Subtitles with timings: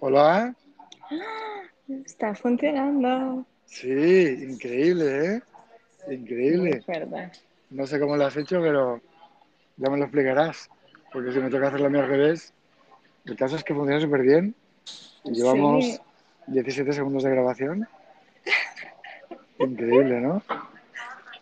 [0.00, 0.54] Hola.
[2.04, 3.46] Está funcionando.
[3.64, 3.90] Sí,
[4.48, 5.42] increíble, ¿eh?
[6.10, 6.82] Increíble.
[6.82, 7.30] fuerte.
[7.70, 9.00] No sé cómo lo has hecho, pero
[9.76, 10.68] ya me lo explicarás.
[11.12, 12.52] Porque si me toca hacerlo a mí al revés,
[13.24, 14.54] el caso es que funciona súper bien.
[15.24, 16.00] Y Sí, llevamos
[16.46, 17.88] 17 segundos de grabación.
[19.58, 20.42] Increíble, ¿no?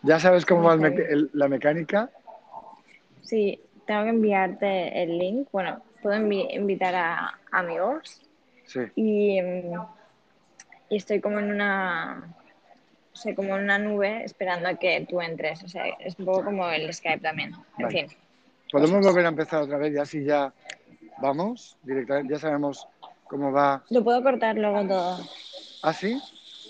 [0.03, 0.95] ¿Ya sabes cómo va me-
[1.33, 2.09] la mecánica?
[3.21, 5.47] Sí, tengo que enviarte el link.
[5.51, 8.26] Bueno, puedo invitar a amigos
[8.67, 9.39] Sí, y,
[10.89, 12.35] y estoy como en una,
[13.13, 15.63] o sea, como en una nube esperando a que tú entres.
[15.63, 17.51] O sea, es un poco como el Skype también.
[17.77, 18.07] En vale.
[18.07, 18.17] fin,
[18.71, 19.93] ¿Podemos volver a empezar otra vez?
[19.93, 20.53] Ya si ya
[21.19, 22.87] vamos directamente, ya sabemos
[23.27, 23.83] cómo va.
[23.89, 25.17] Lo puedo cortar luego todo.
[25.81, 26.21] ¿Ah, sí?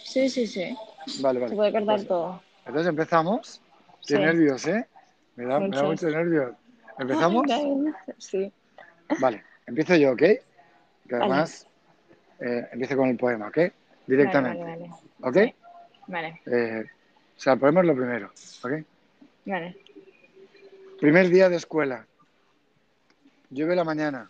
[0.04, 0.77] Sí, sí, sí.
[1.22, 1.55] Vale, Se vale.
[1.55, 2.44] puede cortar Pues todo.
[2.66, 3.62] entonces empezamos.
[4.05, 4.88] Qué Sí, nervios, ¿eh?
[5.36, 6.55] Me da, me da mucho nervios.
[7.00, 7.52] ¿Empezamos?
[8.18, 8.54] Sí.
[9.20, 10.20] Vale, empiezo yo, ¿ok?
[10.20, 11.68] Que además
[12.40, 13.58] eh, empiezo con el poema, ¿ok?
[13.58, 13.73] vale, vale,
[14.08, 14.90] Directamente, vale.
[15.21, 15.55] ¿ok?
[16.07, 16.85] Vale, Eh,
[17.35, 18.32] o sea, el poema es lo primero,
[18.63, 18.71] ¿ok?
[19.46, 19.77] vale.
[20.99, 22.05] Primer día de escuela.
[23.49, 24.30] Llueve la mañana,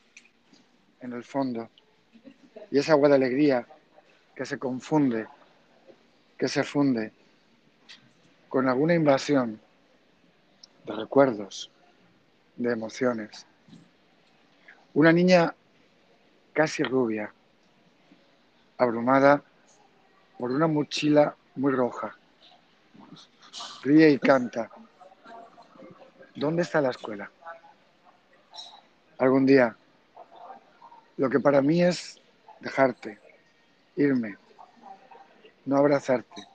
[1.02, 1.70] en el fondo,
[2.70, 3.66] y esa agua de alegría
[4.36, 5.26] que se confunde,
[6.38, 7.12] que se funde
[8.50, 9.60] con alguna invasión
[10.86, 11.72] de recuerdos,
[12.56, 13.46] de emociones.
[14.94, 15.54] Una niña
[16.54, 17.32] casi rubia,
[18.78, 19.44] abrumada
[20.38, 22.16] por una mochila muy roja.
[23.84, 24.70] Ríe y canta.
[26.36, 27.32] ¿Dónde está la escuela?
[29.18, 29.76] Algún día,
[31.18, 32.22] lo que para mí es
[32.60, 33.20] dejarte,
[33.96, 34.38] irme,
[35.66, 36.48] no abrazarte,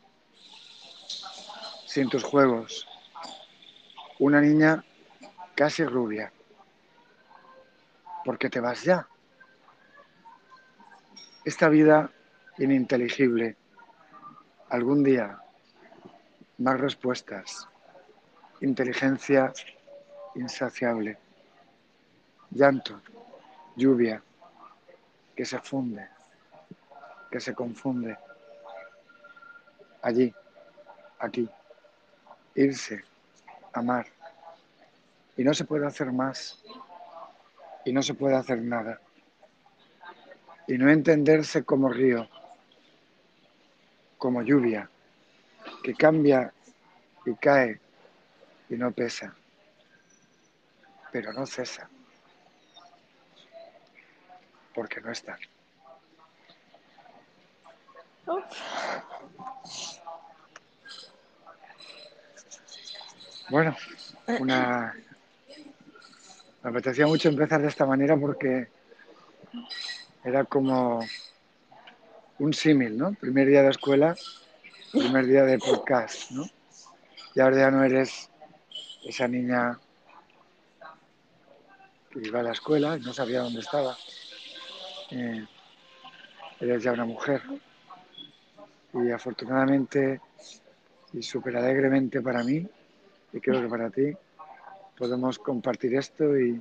[1.87, 2.87] sin tus juegos.
[4.21, 4.85] Una niña
[5.57, 6.33] casi rubia.
[8.25, 9.09] ¿Por qué te vas ya?
[11.45, 12.09] Esta vida
[12.59, 13.57] ininteligible.
[14.69, 15.41] Algún día,
[16.59, 17.69] más respuestas.
[18.61, 19.53] Inteligencia
[20.37, 21.19] insaciable.
[22.53, 23.01] Llanto,
[23.75, 24.23] lluvia,
[25.35, 26.09] que se funde,
[27.29, 28.17] que se confunde.
[30.03, 30.33] Allí,
[31.19, 31.51] aquí.
[32.55, 33.03] Irse,
[33.73, 34.07] amar.
[35.37, 36.63] Y no se puede hacer más.
[37.85, 39.01] Y no se puede hacer nada.
[40.67, 42.29] Y no entenderse como río,
[44.17, 44.89] como lluvia,
[45.83, 46.53] que cambia
[47.27, 47.81] y cae
[48.69, 49.35] y no pesa,
[51.11, 51.89] pero no cesa,
[54.75, 55.39] porque no está.
[63.51, 63.77] Bueno,
[64.39, 64.95] una...
[66.63, 68.69] Me apetecía mucho empezar de esta manera porque
[70.25, 71.01] era como
[72.39, 73.15] un símil, ¿no?
[73.15, 74.17] Primer día de escuela,
[74.93, 76.45] primer día de podcast, ¿no?
[77.35, 78.31] Y ahora ya no eres
[79.05, 79.79] esa niña
[82.11, 83.97] que iba a la escuela y no sabía dónde estaba.
[85.11, 85.47] Eh,
[86.61, 87.43] eres ya una mujer.
[88.95, 90.21] Y afortunadamente
[91.13, 92.67] y súper alegremente para mí,
[93.33, 94.13] y creo que para ti,
[94.97, 96.61] podemos compartir esto y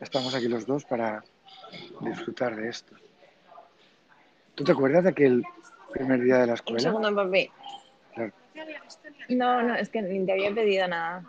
[0.00, 1.24] estamos aquí los dos para
[2.00, 2.94] disfrutar de esto.
[4.54, 5.44] ¿Tú te acuerdas de aquel
[5.92, 6.80] primer día de la Un escuela?
[6.80, 7.50] segundo, papi.
[8.14, 8.32] Claro.
[9.28, 11.24] No, no, es que ni te había pedido nada.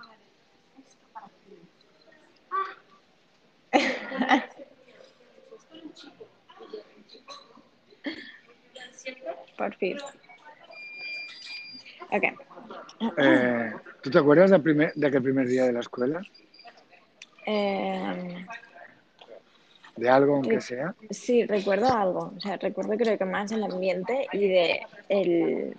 [9.57, 9.97] Por fin.
[12.11, 12.23] Ok.
[13.17, 13.71] Eh,
[14.01, 16.21] ¿Tú te acuerdas de, primer, de aquel primer día de la escuela?
[17.45, 18.45] Eh,
[19.95, 20.95] ¿De algo, aunque sea?
[21.09, 22.33] sí, recuerdo algo.
[22.35, 25.75] O sea, recuerdo creo que más el ambiente y de el,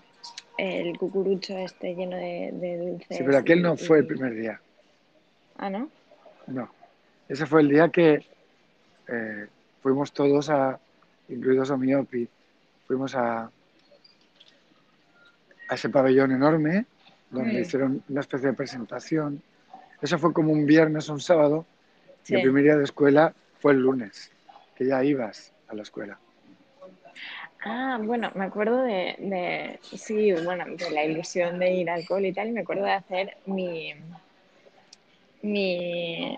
[0.59, 4.35] el cucurucho este lleno de, de Sí, pero dulces aquel y, no fue el primer
[4.35, 4.61] día.
[5.57, 5.89] Ah, ¿no?
[6.47, 6.69] No.
[7.29, 8.25] Ese fue el día que
[9.09, 9.47] eh,
[9.83, 10.79] fuimos todos a,
[11.29, 12.29] incluidos a Miopi,
[12.87, 13.51] fuimos a,
[15.69, 16.87] a ese pabellón enorme
[17.31, 19.43] donde Mm, hicieron una especie de presentación.
[20.01, 21.65] Eso fue como un viernes o un sábado
[22.29, 22.43] y el sí.
[22.45, 24.33] primer día de escuela fue el lunes,
[24.75, 26.19] que ya ibas a la escuela.
[27.65, 32.33] Ah, bueno, me acuerdo de, sí, bueno, de la ilusión de ir al cole y
[32.33, 33.95] tal, y me acuerdo de hacer mi,
[35.43, 36.37] mi,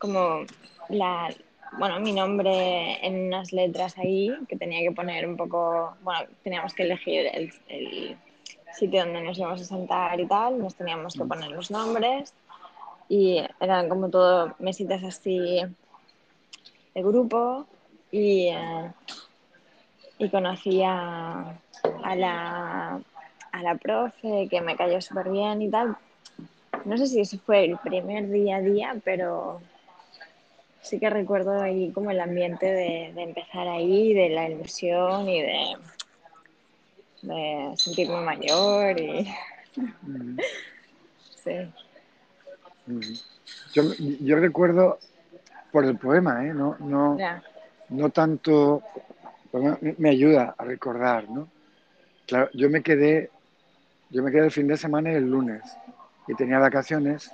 [0.00, 0.40] como
[0.88, 1.32] la,
[1.78, 6.74] bueno, mi nombre en unas letras ahí, que tenía que poner un poco, bueno, teníamos
[6.74, 8.16] que elegir el, el
[8.74, 12.34] sitio donde nos íbamos a sentar y tal, nos teníamos que poner los nombres,
[13.08, 15.62] y eran como todo mesitas así
[16.94, 17.66] de grupo,
[18.10, 18.92] y, eh,
[20.18, 21.58] y conocí a,
[22.02, 23.00] a la,
[23.52, 25.96] a la profe que me cayó súper bien y tal.
[26.84, 29.60] No sé si ese fue el primer día a día, pero
[30.80, 35.42] sí que recuerdo ahí como el ambiente de, de empezar ahí, de la ilusión y
[35.42, 35.76] de,
[37.22, 39.28] de sentirme mayor y
[41.44, 41.52] sí.
[43.72, 44.98] Yo, yo recuerdo
[45.70, 46.52] por el poema, ¿eh?
[46.52, 47.42] no, no, Ya,
[47.90, 48.82] no tanto,
[49.98, 51.48] me, ayuda a recordar, ¿no?
[52.26, 53.30] Claro, yo me quedé,
[54.10, 55.62] yo me quedé el fin de semana y el lunes
[56.28, 57.32] y tenía vacaciones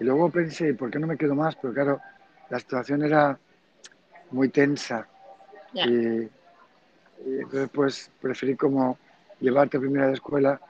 [0.00, 1.56] y luego pensé, ¿por qué no me quedo más?
[1.56, 2.00] Pero claro,
[2.48, 3.38] la situación era
[4.30, 5.06] muy tensa
[5.74, 6.30] ya, y,
[7.26, 8.98] y entonces pues preferí como
[9.40, 10.60] llevarte primero de escuela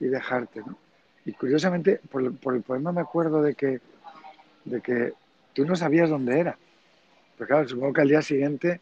[0.00, 0.76] y dejarte, ¿no?
[1.24, 3.80] Y curiosamente, por por el poema me acuerdo de que,
[4.64, 5.12] de que
[5.56, 6.58] tú no sabías dónde era.
[7.38, 8.80] Pero claro, supongo que al día siguiente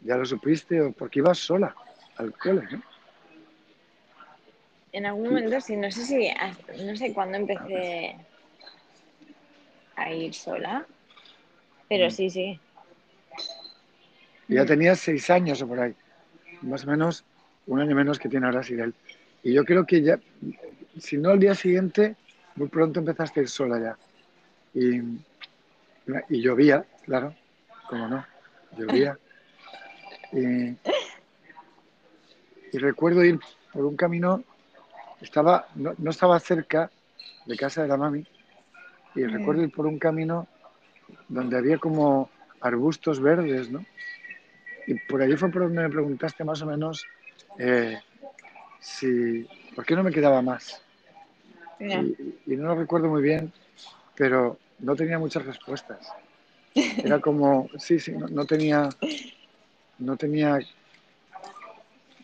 [0.00, 1.74] ya lo supiste o porque ibas sola
[2.16, 2.80] al cole, ¿no?
[4.92, 6.30] En algún momento sí, no sé si,
[6.84, 8.16] no sé cuándo empecé
[9.96, 10.86] a ir sola,
[11.88, 12.60] pero sí, sí.
[14.48, 15.94] y ya Mm, tenías seis años o por ahí,
[16.62, 17.24] más o menos
[17.66, 18.94] un año menos que tiene ahora Sirel.
[19.42, 20.20] Y yo creo que ya,
[20.98, 22.16] si no al día siguiente,
[22.56, 23.98] muy pronto empezaste a ir sola ya.
[24.74, 25.00] Y,
[26.28, 27.34] y llovía, claro,
[27.88, 28.24] como no,
[28.76, 29.18] llovía.
[30.32, 30.76] Y,
[32.72, 33.38] y recuerdo ir
[33.72, 34.42] por un camino,
[35.20, 36.90] estaba, no, no estaba cerca
[37.46, 38.26] de casa de la mami,
[39.14, 40.46] y mm, recuerdo ir por un camino
[41.28, 42.30] donde había como
[42.60, 43.84] arbustos verdes, ¿no?
[44.86, 47.04] Y por allí fue por donde me preguntaste más o menos
[47.58, 47.98] eh,
[48.80, 50.82] si, ¿por qué no me quedaba más?
[51.78, 53.52] y no lo recuerdo muy bien,
[54.14, 55.98] pero no tenía muchas respuestas.
[56.74, 58.88] Era como, sí, sí, no, no tenía,
[59.98, 60.58] no tenía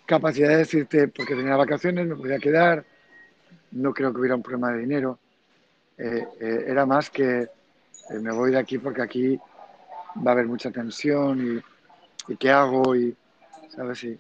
[0.07, 2.85] capacidad de decirte, porque tenía vacaciones, me podía quedar,
[3.71, 5.19] no creo que hubiera un problema de dinero.
[5.97, 9.37] Eh, eh, era más que eh, me voy de aquí porque aquí
[10.27, 11.59] va a haber mucha tensión
[12.29, 13.17] y, y qué hago y,
[13.69, 14.03] ¿sabes?
[14.05, 14.19] Y,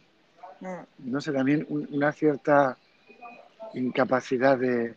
[0.99, 2.79] no sé, también un- una cierta
[3.75, 4.95] incapacidad de,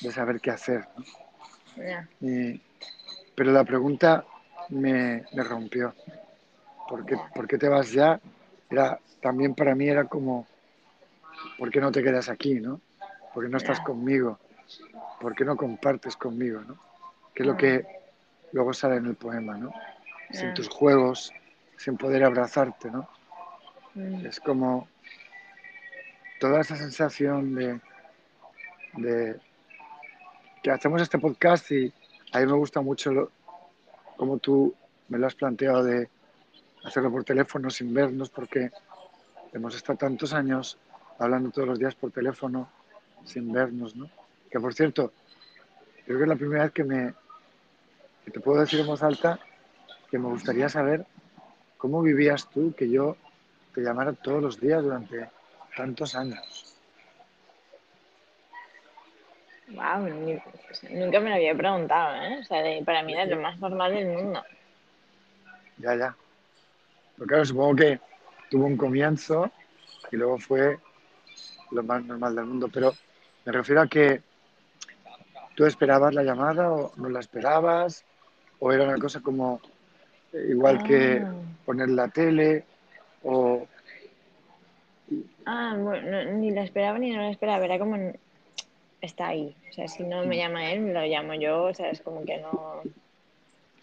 [0.00, 0.86] de saber qué hacer.
[2.20, 2.60] Y-
[3.34, 4.24] pero la pregunta
[4.70, 5.94] me, me rompió.
[6.88, 8.20] ¿Por qué, ya, por qué te vas ya?
[8.70, 10.46] Era, también para mí era como,
[11.58, 12.54] ¿por qué no te quedas aquí?
[12.60, 12.80] ¿no?
[13.34, 14.38] ¿Por qué no estás conmigo?
[15.20, 16.60] ¿Por qué no compartes conmigo?
[16.62, 16.78] ¿no?
[17.34, 17.84] Que es lo que
[18.52, 19.72] luego sale en el poema, ¿no?
[20.30, 21.32] Sin tus juegos,
[21.76, 23.08] sin poder abrazarte, ¿no?
[23.94, 24.88] mm, Es como
[26.40, 27.80] toda esa sensación de,
[28.94, 29.40] de
[30.66, 31.92] que hacemos este podcast y
[32.32, 33.30] a mí me gusta mucho lo,
[34.16, 34.74] como tú
[35.06, 36.08] me lo has planteado de
[36.82, 38.72] hacerlo por teléfono sin vernos porque
[39.52, 40.76] hemos estado tantos años
[41.20, 42.68] hablando todos los días por teléfono
[43.24, 44.10] sin vernos, ¿no?
[44.50, 45.12] Que por cierto,
[46.04, 47.14] creo que es la primera vez que me
[48.24, 49.38] que te puedo decir en voz alta
[50.10, 51.06] que me gustaría saber
[51.78, 53.16] cómo vivías tú que yo
[53.72, 55.30] te llamara todos los días durante
[55.76, 56.55] tantos años.
[59.68, 60.38] Wow, ni-
[60.72, 62.38] sea, nunca me lo había preguntado, ¿eh?
[62.40, 64.42] O sea, de- para mí era lo más normal del mundo.
[65.78, 66.16] Ya, ya.
[67.16, 68.00] Pero claro, supongo que
[68.50, 69.50] tuvo un comienzo
[70.10, 70.78] y luego fue
[71.72, 72.68] lo más normal del mundo.
[72.72, 72.92] Pero
[73.44, 74.22] me refiero a que
[75.54, 78.04] tú esperabas la llamada o no la esperabas,
[78.60, 79.60] o era una cosa como
[80.32, 82.64] eh, igual que Ah, poner la tele,
[83.22, 83.66] o
[85.46, 87.96] ah, bueno, no- ni la esperaba ni no la esperaba, era como
[89.06, 89.56] está ahí.
[89.70, 92.24] O sea, si no me llama él, me lo llamo yo, o sea, es como
[92.24, 92.82] que no,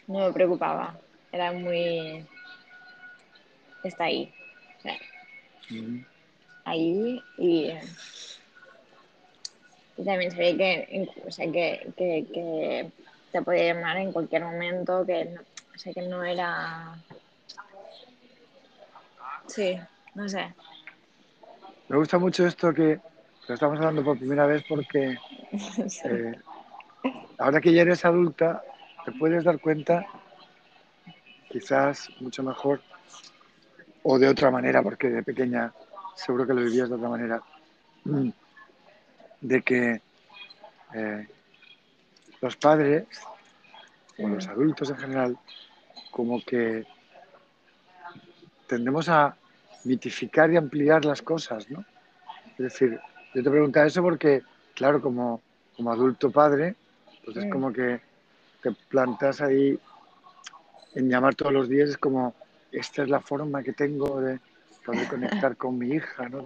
[0.07, 0.97] no me preocupaba.
[1.31, 2.25] Era muy,
[3.83, 4.33] está ahí.
[4.77, 4.97] O sea,
[5.69, 6.05] mm,
[6.65, 7.71] ahí y,
[9.97, 12.91] y también sabía que, o sea, que, que, que
[13.31, 16.95] te podía llamar en cualquier momento, que no, o sea, que no era...
[19.47, 19.77] Sí,
[20.15, 20.53] no sé.
[21.89, 22.99] me gusta mucho esto que
[23.47, 25.17] lo estamos hablando por primera vez porque
[26.05, 26.35] eh,
[27.37, 28.63] ahora que ya eres adulta
[29.03, 30.05] te puedes dar cuenta,
[31.49, 32.81] quizás mucho mejor,
[34.03, 35.73] o de otra manera, porque de pequeña
[36.15, 37.41] seguro que lo vivías de otra manera,
[39.41, 40.01] de que
[40.93, 41.27] eh,
[42.41, 43.05] los padres
[44.17, 45.37] o los adultos en general
[46.11, 46.85] como que
[48.67, 49.35] tendemos a
[49.83, 51.83] mitificar y ampliar las cosas, ¿no?
[52.51, 52.99] Es decir,
[53.33, 54.43] yo te preguntaba eso porque,
[54.75, 55.41] claro, como,
[55.75, 56.75] como adulto padre,
[57.25, 57.99] pues es mm, como que
[58.61, 59.77] te plantas ahí
[60.95, 62.35] en llamar todos los días, es como
[62.71, 64.39] esta es la forma que tengo de
[64.85, 66.43] poder conectar con mi hija, ¿no?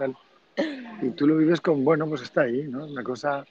[1.02, 2.86] Y tú lo vives con, bueno, pues está ahí, ¿no?
[2.86, 3.46] Una cosa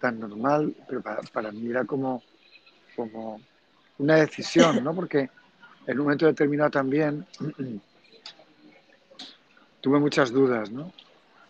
[0.00, 2.22] tan normal, pero para, para mí era como,
[2.96, 3.40] como
[3.98, 4.94] una decisión, ¿no?
[4.94, 5.28] Porque
[5.86, 7.26] en un momento determinado también
[9.80, 10.92] tuve muchas dudas, ¿no?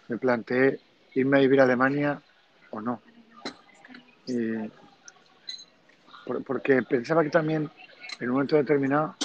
[0.08, 0.80] Me planteé
[1.20, 2.20] irme a vivir a Alemania
[2.70, 3.00] o no.
[6.46, 7.70] porque pensaba que también
[8.20, 9.16] en un momento determinado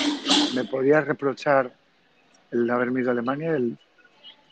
[0.56, 1.74] me podía reprochar
[2.52, 3.78] el haberme ido a Alemania, el,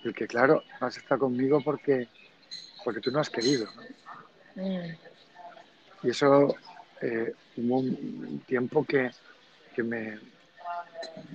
[0.04, 2.08] el que, claro, has estado conmigo porque,
[2.84, 3.68] porque tú no has querido.
[4.56, 4.94] Mm.
[6.04, 6.56] Y eso
[7.02, 9.12] eh, hubo un tiempo que,
[9.76, 10.20] que me,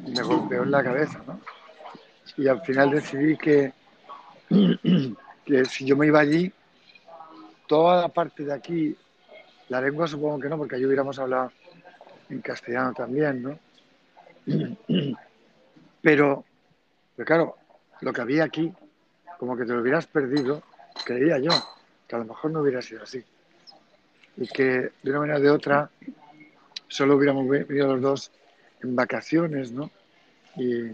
[0.09, 1.23] me golpeó en la cabeza.
[1.27, 1.41] ¿no?
[2.37, 3.73] Y al final decidí que,
[5.47, 6.53] que si yo me iba allí,
[7.67, 8.97] toda la parte de aquí,
[9.69, 11.53] la lengua supongo que no, porque allí hubiéramos hablado
[12.29, 13.59] en castellano también, ¿no?
[16.03, 16.45] Pero,
[17.17, 17.57] pero claro,
[18.01, 18.73] lo que había aquí,
[19.41, 20.63] como que te lo hubieras perdido,
[21.05, 21.51] creía yo,
[22.07, 23.25] que a lo mejor no hubiera sido así.
[24.37, 25.91] Y que de una manera o de otra
[26.87, 28.33] solo hubiéramos venido los dos
[28.83, 29.91] en vacaciones, ¿no?
[30.57, 30.93] Y,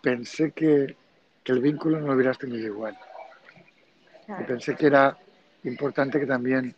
[0.00, 0.96] pensé que,
[1.42, 2.96] que, el vínculo no lo hubieras tenido igual.
[4.28, 5.16] Y pensé que era
[5.64, 6.74] importante que también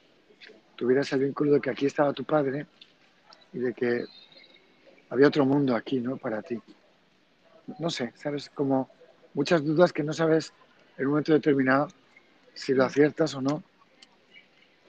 [0.77, 2.67] tuvieras el vínculo de que aquí estaba tu padre
[3.53, 4.05] y de que
[5.11, 6.17] había otro mundo aquí, ¿no?
[6.17, 6.61] Para ti.
[7.79, 8.91] No sé, sabes, como
[9.35, 10.53] muchas dudas que no sabes
[10.97, 11.89] en un momento determinado
[12.55, 13.63] si lo aciertas o no.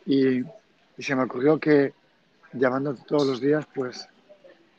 [0.06, 0.44] Y,
[0.98, 1.94] se me ocurrió que
[2.54, 4.08] llamándote todos los días, pues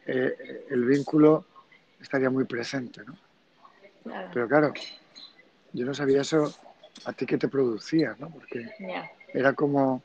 [0.07, 1.45] eh, el vínculo
[2.01, 3.17] estaría muy presente, ¿no?
[4.33, 4.73] Pero claro,
[5.73, 6.55] yo no sabía eso
[7.05, 8.31] a ti que te producía, ¿no?
[8.31, 8.69] Porque
[9.33, 10.03] era como,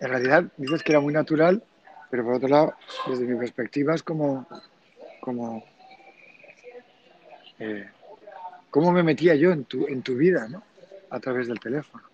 [0.00, 1.62] en realidad dices que era muy natural,
[2.10, 2.74] pero por otro lado,
[3.06, 4.46] desde mi perspectiva es como,
[5.20, 5.64] como,
[7.58, 7.88] eh,
[8.70, 10.62] cómo me metía yo en tu, en tu vida, ¿no?
[11.10, 12.04] A través del teléfono.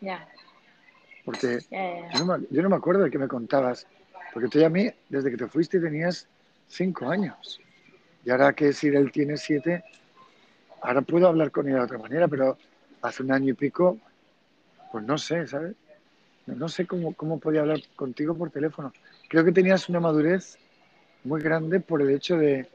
[0.00, 0.26] Ya.
[1.24, 3.86] Porque Yo, no me, yo, no me, acuerdo de que me contabas,
[4.32, 6.26] porque tú ya a mí, desde que te fuiste tenías
[6.66, 7.60] cinco años.
[8.30, 9.82] Y ahora que si él tiene siete,
[10.82, 12.56] ahora puedo hablar con ella de otra manera, pero
[13.02, 13.98] hace un año y pico,
[14.92, 15.74] pues no sé, ¿sabes?
[16.46, 18.92] No sé cómo, cómo podía hablar contigo por teléfono.
[19.28, 20.58] Creo que tenías una madurez
[21.24, 22.68] muy grande por el hecho de,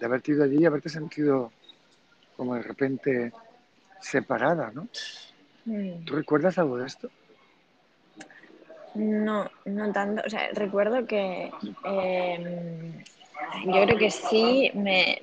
[0.00, 1.52] de haberte ido allí y haberte sentido
[2.34, 3.34] como de repente
[4.00, 4.88] separada, ¿no?
[5.66, 6.06] Mm.
[6.06, 7.10] ¿Tú recuerdas algo de esto?
[8.94, 10.22] No, no tanto.
[10.24, 11.50] O sea, recuerdo que
[11.84, 12.94] em,
[13.66, 15.18] yo creo que sí me,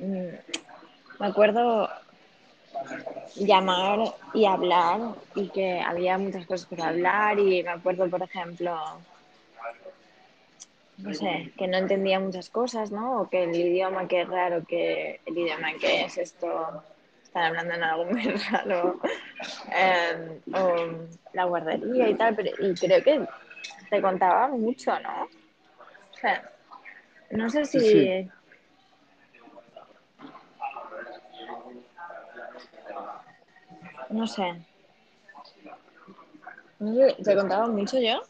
[1.20, 1.90] me acuerdo
[3.36, 4.00] llamar
[4.34, 5.00] y hablar
[5.36, 8.78] y que había muchas cosas por hablar y me acuerdo, por ejemplo,
[10.98, 13.22] no sé, que no entendía muchas cosas, ¿no?
[13.22, 16.84] O que el idioma, que es raro, que el idioma que es esto,
[17.24, 19.00] están hablando en algo muy raro,
[19.72, 23.26] em, o la guardería y tal, pero y creo que
[23.90, 25.24] te contaba mucho, ¿no?
[25.24, 26.52] O sea,
[27.32, 28.30] no sé si...
[34.10, 34.66] No sé.
[36.80, 38.22] No sé, ¿te contaba mucho yo?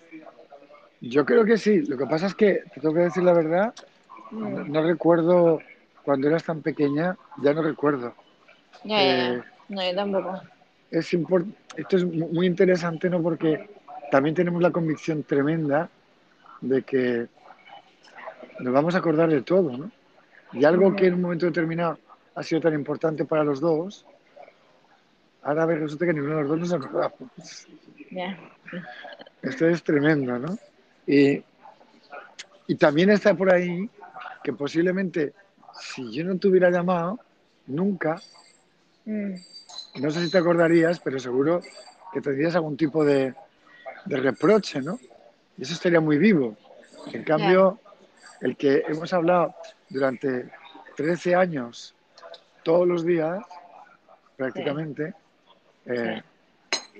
[1.01, 1.81] Yo creo que sí.
[1.83, 3.73] Lo que pasa es que, te tengo que decir la verdad,
[4.31, 4.71] mm.
[4.71, 5.59] no, recuerdo
[6.03, 8.13] cuando eras tan pequeña, ya no recuerdo.
[8.83, 10.41] Ya, ya, eh, No, yo tampoco.
[10.91, 13.21] Es Esto es muy interesante, ¿no?
[13.21, 13.69] Porque
[14.11, 15.89] también tenemos la convicción tremenda
[16.61, 17.27] de que
[18.59, 19.91] nos vamos a acordar de todo, ¿no?
[20.53, 21.99] Y algo que en un momento determinado
[22.35, 24.05] ha sido tan importante para los dos,
[25.43, 27.67] ahora resulta que ninguno de los dos nos acordamos.
[29.41, 30.57] Esto es tremendo, ¿no?
[31.05, 31.43] Y,
[32.67, 33.89] y también está por ahí
[34.43, 35.33] que posiblemente
[35.79, 37.19] si yo no te hubiera llamado,
[37.67, 38.21] nunca,
[39.05, 39.33] mm.
[40.01, 41.61] no sé si te acordarías, pero seguro
[42.11, 43.33] que tendrías algún tipo de,
[44.05, 44.99] de reproche, ¿no?
[45.57, 46.57] Y eso estaría muy vivo.
[47.13, 47.79] En cambio,
[48.41, 49.55] el que hemos hablado
[49.89, 50.49] durante
[50.95, 51.95] 13 años,
[52.63, 53.39] todos los días,
[54.35, 55.13] prácticamente,
[55.85, 56.21] eh,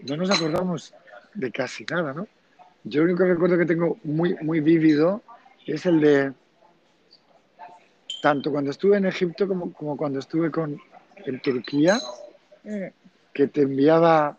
[0.08, 0.93] no nos acordamos
[1.34, 2.27] de casi nada, ¿no?
[2.84, 5.22] Yo el único recuerdo que tengo muy, muy vívido
[5.65, 6.34] es el de
[8.22, 10.79] tanto cuando estuve en Egipto como, como cuando estuve con,
[11.25, 12.00] en Turquía,
[12.63, 12.86] mm.
[13.34, 14.38] que te enviaba...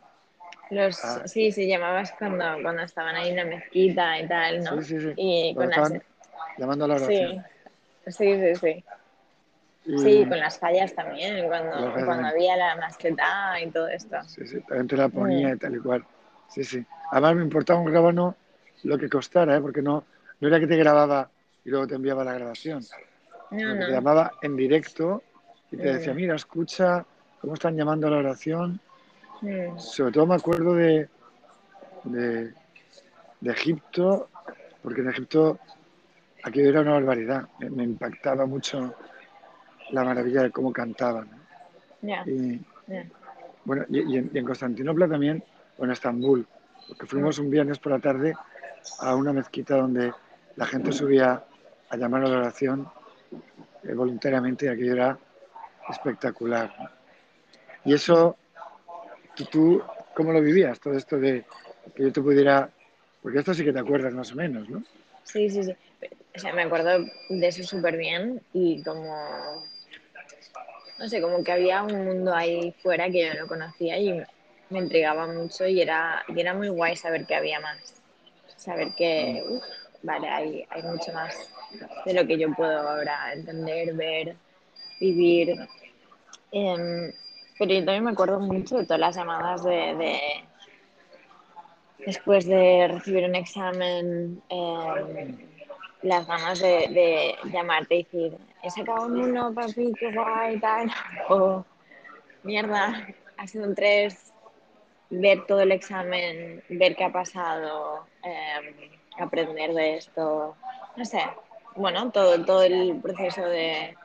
[0.70, 4.80] Los, Sí, sí, llamabas cuando, cuando estaban ahí en la mezquita y tal, ¿no?
[4.82, 5.12] Sí, sí, sí.
[5.16, 5.70] Y con
[6.58, 7.44] Llamando a la oración.
[8.06, 8.84] Sí, sí, sí.
[9.84, 14.22] Sí, con las fallas también, cuando, cuando había la masqueta y todo esto.
[14.24, 15.54] Sí, sí, también te la ponía mm.
[15.54, 16.04] y tal y cual.
[16.48, 16.84] Sí, sí.
[17.10, 18.36] Además me importaba un grabano
[18.84, 19.60] lo que costara, ¿eh?
[19.60, 20.04] porque no,
[20.40, 21.30] no era que te grababa
[21.64, 22.84] y luego te enviaba la grabación.
[23.50, 23.88] No, que te no.
[23.88, 25.22] llamaba en directo
[25.72, 27.04] y te decía, Mm, mira, escucha
[27.40, 28.80] cómo están llamando a la oración.
[29.40, 31.08] mm, Sobre todo me acuerdo de,
[32.04, 32.52] de,
[33.40, 34.28] de Egipto,
[34.82, 35.58] porque en Egipto
[36.42, 37.48] aquello era una barbaridad.
[37.58, 38.94] Me, impactaba mucho
[39.90, 41.28] la maravilla de cómo cantaban.
[42.26, 42.60] Y,
[43.64, 45.42] bueno, y, y en, y en Constantinopla también,
[45.78, 46.46] o en Estambul,
[46.88, 48.34] porque Mm, fuimos un viernes por la tarde
[49.00, 50.12] a una mezquita donde
[50.56, 51.44] la gente subía
[51.88, 52.88] a llamar a la oración
[53.84, 55.18] eh, voluntariamente y aquello era
[55.88, 56.72] espectacular.
[57.84, 57.94] Y mm.
[57.94, 58.36] eso,
[59.34, 59.82] ¿tú, ¿tú
[60.14, 60.80] cómo lo vivías?
[60.80, 61.44] Todo esto de
[61.94, 62.70] que yo te pudiera...
[63.22, 64.82] Porque esto sí que te acuerdas más o menos, ¿no?
[65.24, 65.76] Sí, sí, sí.
[66.40, 69.62] O sea, me acuerdo de eso súper bien y como,
[70.98, 74.24] no sé, como que había un mundo ahí fuera que yo no conocía y
[74.70, 78.02] me intrigaba mucho y era, y era muy guay saber que había más.
[78.56, 79.44] Saber que,
[80.02, 81.36] vale, hay, hay mucho más
[82.06, 84.34] de lo que yo puedo ahora entender, ver,
[84.98, 85.58] vivir.
[86.52, 87.12] Em,
[87.58, 90.20] pero yo también me acuerdo mucho de todas las llamadas de, de
[92.06, 95.49] después de recibir un examen, eh,
[96.02, 100.90] las ganas de, llamarte y decir, he sacado un 1, papi, qué guay, tal,
[101.28, 101.64] o
[102.42, 104.32] mierda, ha sido un 3,
[105.10, 110.56] ver todo el examen, ver qué ha pasado, eh, aprender de esto,
[110.96, 111.22] no sé,
[111.76, 113.96] bueno, todo, todo el proceso de,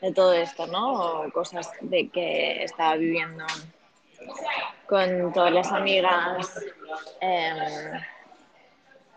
[0.00, 1.22] de todo esto, ¿no?
[1.24, 3.44] O cosas de que estaba viviendo
[4.86, 6.60] con todas las amigas.
[7.20, 7.92] Eh,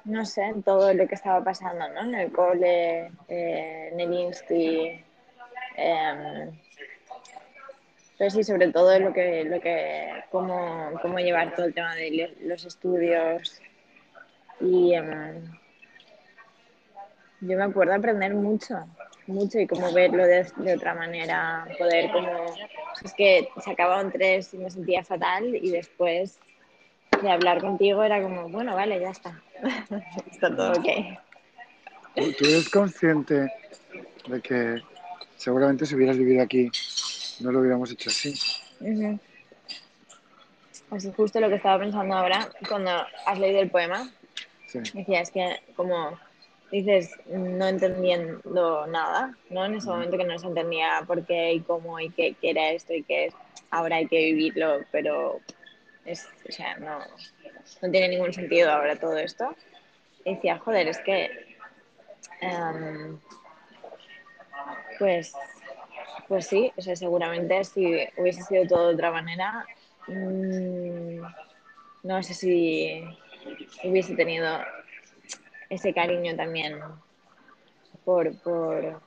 [0.05, 2.01] no sé, todo lo que estaba pasando, ¿no?
[2.01, 5.03] En el cole, eh, en el insti.
[5.77, 6.51] Eh,
[8.17, 12.35] pero sí, sobre todo lo que, lo que cómo, cómo llevar todo el tema de
[12.41, 13.61] los estudios.
[14.61, 15.41] Y eh,
[17.41, 18.85] yo me acuerdo aprender mucho,
[19.27, 22.45] mucho y como verlo de, de otra manera, poder como...
[23.03, 26.39] Es que se acababa un tres y me sentía fatal y después
[27.21, 29.41] de hablar contigo era como, bueno, vale, ya está.
[30.31, 30.87] está todo ok.
[32.37, 33.51] ¿Tú, eres consciente
[34.27, 34.81] de que
[35.35, 36.71] seguramente si hubieras vivido aquí
[37.41, 38.33] no lo hubiéramos hecho así?
[38.79, 39.19] Uh -huh.
[40.91, 42.91] Así justo lo que estaba pensando ahora cuando
[43.25, 44.09] has leído el poema.
[44.67, 44.79] Sí.
[44.93, 46.17] Decía, es que como
[46.71, 49.65] dices, no entendiendo nada, ¿no?
[49.65, 49.95] En ese Ujú.
[49.95, 53.03] momento que no se entendía por qué y cómo y qué, qué era esto y
[53.03, 53.33] qué es,
[53.71, 55.41] ahora hay que vivirlo, pero
[56.05, 56.99] es, o sea, no,
[57.81, 59.55] no tiene ningún sentido ahora todo esto.
[60.23, 61.29] Y decía, joder, es que
[62.41, 63.19] um,
[64.97, 65.33] pues
[66.27, 69.65] pues sí, o sea, seguramente si hubiese sido todo de otra manera,
[70.07, 71.21] mmm,
[72.03, 73.03] no sé si
[73.83, 74.59] hubiese tenido
[75.69, 76.79] ese cariño también
[78.03, 79.01] por, por,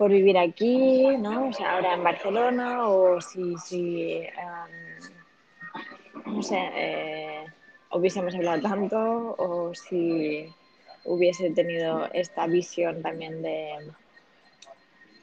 [0.00, 1.48] por vivir aquí, ¿no?
[1.48, 4.22] O sea, ahora en Barcelona, o si, si
[6.24, 7.44] um, no sé, eh,
[7.92, 10.50] hubiésemos hablado tanto, o si
[11.04, 13.92] hubiese tenido esta visión también de,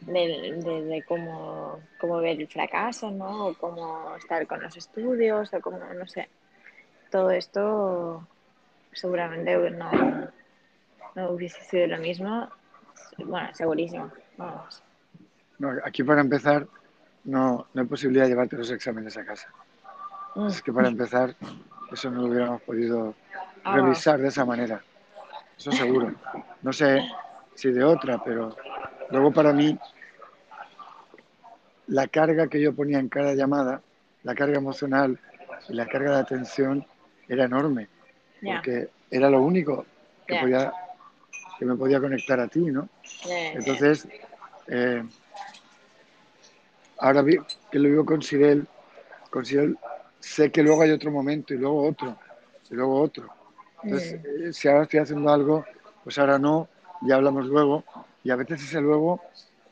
[0.01, 3.47] de, de, de cómo, cómo, ver el fracaso, ¿no?
[3.47, 6.29] O cómo estar con los estudios, o cómo, no sé.
[7.09, 8.27] Todo esto
[8.93, 9.89] seguramente no,
[11.15, 12.47] no hubiese sido lo mismo.
[13.17, 14.11] Bueno, segurísimo.
[14.37, 14.81] Vamos.
[15.59, 16.67] No, aquí para empezar
[17.23, 19.49] no, no hay posibilidad de llevarte los exámenes a casa.
[20.35, 20.47] Mm.
[20.47, 21.35] Es que para empezar
[21.91, 23.15] eso no lo hubiéramos podido
[23.67, 24.81] Ah, revisar de esa manera.
[25.57, 26.13] Eso seguro.
[26.61, 27.05] No sé
[27.53, 28.55] si de otra, pero
[29.09, 29.77] luego para mí
[31.87, 33.81] la carga que yo ponía en cada llamada,
[34.23, 35.19] la carga emocional
[35.67, 36.85] y la carga de atención
[37.27, 37.89] era enorme,
[38.41, 39.85] porque era lo único
[40.25, 40.71] que, podía,
[41.59, 42.87] que me podía conectar a ti, ¿no?
[43.25, 44.07] Entonces,
[44.67, 45.03] eh,
[46.99, 47.23] ahora
[47.71, 48.67] que lo vivo con Sirel,
[49.29, 49.77] con Sirel
[50.19, 52.17] sé que luego hay otro momento y luego otro,
[52.69, 53.29] y luego otro.
[53.83, 55.65] Entonces, eh, si ahora estoy haciendo algo,
[56.03, 56.67] pues ahora no,
[57.01, 57.83] ya hablamos luego,
[58.23, 59.21] y a veces ese luego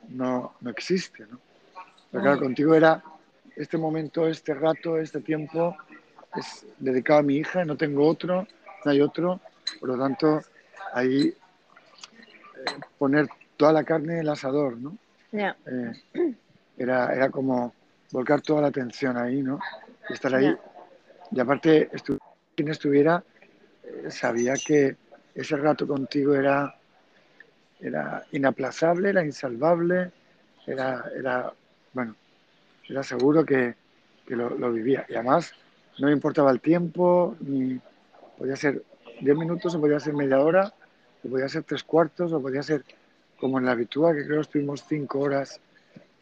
[0.09, 1.39] no, no existe, ¿no?
[2.11, 3.03] Pero claro, contigo era
[3.55, 5.75] este momento, este rato, este tiempo
[6.35, 8.47] es dedicado a mi hija, no tengo otro,
[8.83, 9.39] no hay otro,
[9.79, 10.41] por lo tanto,
[10.93, 11.35] ahí eh,
[12.97, 13.27] poner
[13.57, 14.97] toda la carne en el asador, ¿no?
[15.31, 15.91] ya, Eh,
[16.77, 17.73] era, era como
[18.11, 19.59] volcar toda la atención ahí, ¿no?
[20.09, 20.55] Y estar ahí.
[21.31, 22.17] Y aparte, estu
[22.55, 23.23] quien estuviera
[23.83, 24.95] eh, sabía que
[25.33, 26.75] ese rato contigo era,
[27.81, 30.11] era inaplazable, era insalvable,
[30.65, 31.53] era, era
[31.93, 32.15] bueno,
[32.87, 33.75] era seguro que,
[34.25, 35.05] que lo, lo, vivía.
[35.09, 35.53] Y además
[35.99, 37.79] no me importaba el tiempo, ni
[38.37, 38.81] podía ser
[39.21, 40.73] 10 minutos o podía ser media hora,
[41.23, 42.83] o podía ser tres cuartos, o podía ser
[43.39, 45.59] como en la habitúa, que creo que estuvimos cinco horas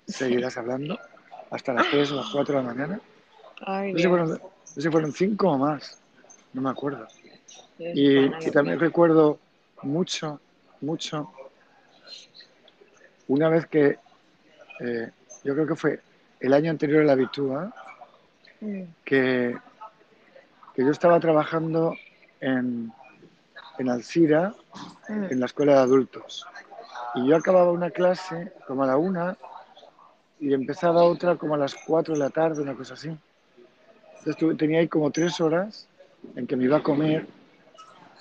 [0.05, 0.99] seguidas hablando,
[1.51, 3.01] hasta las tres o las cuatro de la mañana.
[3.61, 5.99] Ay, No sé, si fueron, no sé fueron cinco o más,
[6.53, 7.07] no me acuerdo.
[7.77, 9.39] Dios, Y, también recuerdo
[9.83, 10.39] mucho,
[10.81, 11.31] mucho,
[13.27, 13.99] una vez que,
[14.79, 15.11] eh,
[15.43, 15.99] yo creo que fue
[16.39, 17.73] el año anterior a la habitúa,
[18.63, 19.57] Mm, que,
[20.73, 21.95] que yo estaba trabajando
[22.39, 22.93] en,
[23.77, 24.55] en Alcira,
[25.09, 26.45] mm, en la escuela de adultos.
[27.15, 29.37] Y yo acababa una clase como a la una
[30.39, 33.09] y empezaba otra como a las cuatro de la tarde, una cosa así.
[34.17, 35.87] Entonces tuve- tenía ahí como tres horas
[36.35, 37.27] en que me iba a comer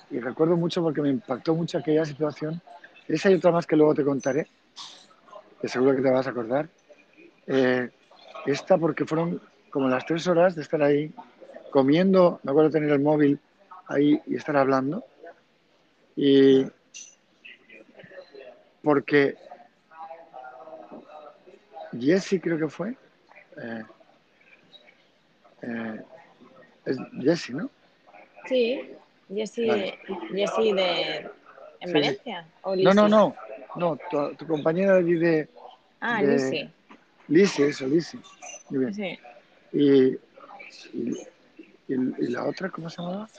[0.09, 2.61] y recuerdo mucho porque me impactó mucho aquella situación.
[3.07, 4.47] Esa y otra más que luego te contaré,
[5.59, 6.69] que seguro que te vas a acordar.
[7.47, 7.89] Eh,
[8.45, 11.13] esta porque fueron como las tres horas de estar ahí
[11.71, 13.39] comiendo, me acuerdo tener el móvil
[13.87, 15.03] ahí y estar hablando.
[16.15, 16.65] Y
[18.83, 19.35] porque
[21.99, 22.89] Jesse creo que fue,
[23.57, 23.83] eh,
[25.61, 26.01] eh,
[26.85, 27.69] es Jesse, ¿no?
[28.47, 28.91] Sí,
[29.29, 29.99] Jessie, Vale.
[30.31, 31.29] Jessie de...
[31.79, 31.93] ¿En Sí.
[31.93, 32.47] Valencia?
[32.61, 33.35] ¿O No, no, no,
[33.75, 35.49] no, tu, tu compañera de allí de,
[35.99, 36.73] Ah, de Lisi.
[37.27, 38.19] Lisi, eso, Lisi.
[38.69, 38.93] Muy bien.
[38.93, 39.19] Sí.
[39.73, 40.13] Y,
[40.93, 41.17] y,
[41.87, 43.29] y- y la otra, ¿cómo se llamaba?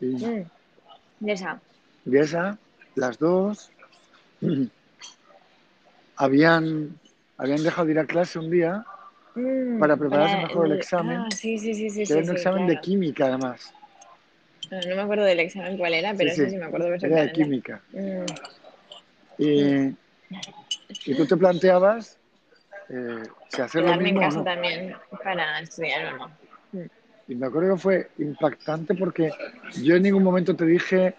[0.00, 0.50] Y, Mm,
[1.20, 1.60] de esa.
[2.04, 2.58] y esa,
[2.94, 3.70] las dos,
[6.16, 6.98] habían,
[7.36, 8.84] habían dejado de ir a clase un día
[9.36, 12.28] Mm, para prepararse para mejor el examen, Ah, sí, sí, sí, sí, que era sí,
[12.28, 13.74] un sí, examen de química además.
[14.70, 16.86] No, no me acuerdo del examen cuál era, Sí, pero eso sí, sí me acuerdo
[16.86, 17.32] era de perfectamente.
[17.32, 17.82] química.
[17.92, 18.26] Mm,
[19.38, 19.96] Y,
[21.10, 22.16] y tú te planteabas
[22.88, 24.44] eh, si hacer lo quedarme en mismo o casa no.
[24.44, 26.38] también para estudiar o no.
[26.72, 26.86] Mm,
[27.28, 29.30] Y me acuerdo que fue impactante porque
[29.82, 31.16] yo en ningún momento te dije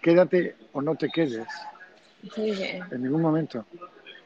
[0.00, 1.46] quédate o no te quedes,
[2.34, 2.80] Sí, sí.
[2.90, 3.66] en ningún momento.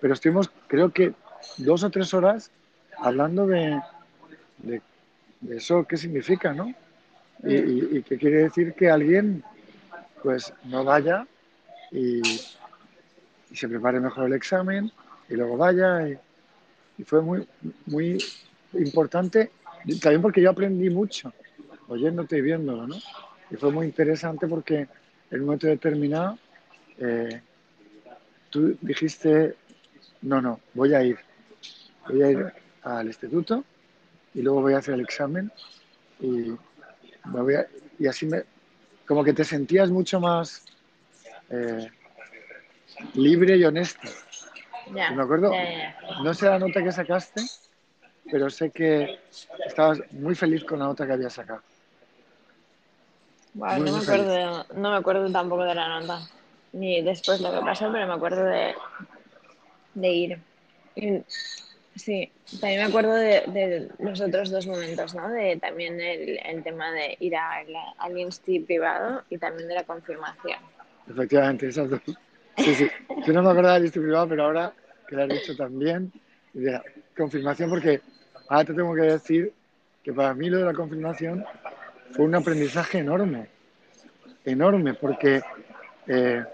[0.02, 1.14] Pero estuvimos, creo que
[1.58, 2.50] dos o tres horas
[2.98, 3.80] hablando de,
[5.48, 6.74] eso, qué significa, ¿no?
[7.44, 9.44] Y, y- qué quiere decir que alguien
[10.22, 11.26] pues no vaya
[11.92, 12.20] y,
[13.54, 14.90] se prepare mejor el examen
[15.28, 16.08] y luego vaya.
[16.08, 17.46] Y, fue muy,
[17.86, 18.18] muy
[18.74, 19.50] importante,
[20.00, 21.32] también porque yo aprendí mucho
[21.86, 22.96] oyéndote y viéndolo, ¿no?
[23.50, 24.88] Y fue muy interesante porque
[25.30, 26.38] en un momento determinado
[26.98, 27.40] eh,
[28.52, 29.56] tú dijiste,
[30.22, 31.18] no, no, voy a ir,
[32.08, 33.64] voy a ir al instituto
[34.34, 35.50] y luego voy a hacer el examen
[36.20, 36.50] y,
[37.24, 37.66] me voy a-
[37.98, 38.44] y así me,
[39.06, 40.64] como que te sentías mucho más
[41.50, 41.90] eh,
[43.14, 45.56] libre y Y me acuerdo,
[46.22, 47.42] no sé la nota que sacaste,
[48.30, 49.20] pero sé que
[49.66, 51.62] estabas muy feliz con la nota que habías sacado.
[53.54, 56.20] No me acuerdo, no me acuerdo tampoco de la nota.
[56.72, 58.74] Ni después lo que pasó, pero me acuerdo de,
[59.94, 60.38] de ir.
[60.94, 61.22] Y,
[61.94, 65.28] sí, también me acuerdo de, de los otros dos momentos, ¿no?
[65.30, 69.74] De también el, el tema de ir a la- al insti privado y también de
[69.74, 70.58] la confirmación.
[71.08, 72.00] Efectivamente, esas dos.
[72.56, 72.88] Sí, sí.
[73.26, 74.72] Yo no me acordaba del instituto privado, pero ahora
[75.06, 76.12] que lo has dicho también,
[76.54, 76.82] y de la
[77.16, 78.00] confirmación, porque
[78.48, 79.52] ahora te tengo que decir
[80.02, 81.44] que para mí lo de la confirmación
[82.12, 83.48] fue un aprendizaje enorme,
[84.44, 85.42] enorme, porque
[86.06, 86.44] eh,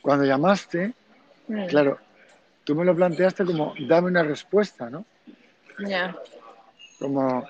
[0.00, 0.94] cuando llamaste,
[1.50, 1.98] Mm, claro,
[2.68, 5.06] tú me lo planteaste como dame una respuesta, ¿no?
[5.88, 6.14] ya,
[6.98, 7.48] Como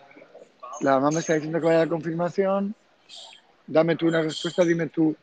[0.81, 2.73] la mamá me está diciendo que vaya a la confirmación,
[3.67, 5.17] dame tú una respuesta, dime tú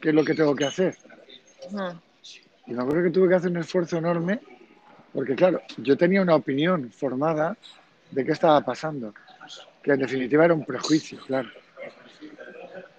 [0.00, 0.96] qué es lo que tengo que hacer.
[1.70, 1.98] mm,
[2.66, 4.40] Y me acuerdo que tuve que hacer un esfuerzo enorme
[5.12, 7.56] porque, claro, yo tenía una opinión formada
[8.10, 9.14] de qué estaba pasando,
[9.82, 11.48] que en definitiva era un prejuicio, claro.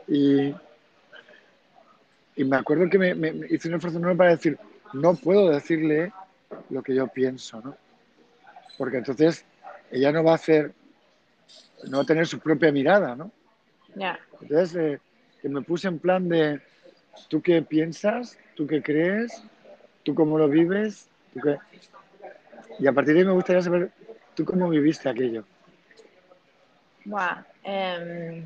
[0.07, 0.55] Y,
[2.35, 4.57] y me acuerdo que me, me- me hice un esfuerzo enorme para decir,
[4.93, 6.13] no puedo decirle
[6.69, 7.75] lo que yo pienso, ¿no?
[8.77, 9.45] Porque entonces
[9.91, 10.73] ella no va a hacer,
[11.87, 13.31] no va a tener su propia mirada, ¿no?
[13.95, 14.19] ya.
[14.41, 14.99] Entonces, eh,
[15.41, 16.61] que me puse en plan de,
[17.27, 18.37] ¿tú qué piensas?
[18.55, 19.43] ¿Tú qué crees?
[20.03, 21.09] ¿Tú cómo lo vives?
[21.33, 21.57] ¿Tú qué?
[22.79, 23.91] Y a partir de ahí me gustaría saber,
[24.35, 25.43] ¿tú cómo viviste aquello?
[27.63, 28.45] Em,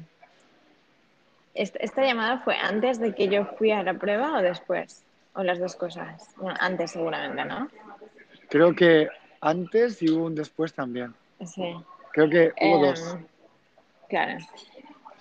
[1.54, 5.04] ¿esta, esta llamada fue antes de que yo fui a la prueba o después?
[5.34, 6.34] ¿O las dos cosas?
[6.38, 7.70] Bueno, antes seguramente, ¿no?
[8.49, 9.10] Creo que
[9.41, 11.13] antes y hubo un después también.
[11.45, 11.75] Sí.
[12.12, 13.13] Creo que hubo dos.
[13.13, 13.25] Em,
[14.10, 14.45] claro.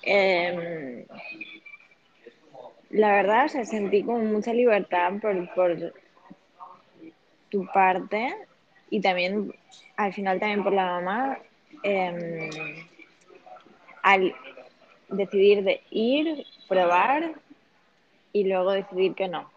[0.02, 1.04] Em,
[2.90, 5.92] la verdad, o sea, sentí como mucha libertad por, por
[7.50, 8.34] tu parte
[8.90, 9.52] y también,
[9.96, 11.38] al final, también por la mamá,
[11.82, 12.50] em,
[14.02, 14.34] al
[15.08, 17.32] decidir de ir, probar
[18.32, 19.50] y luego decidir que no.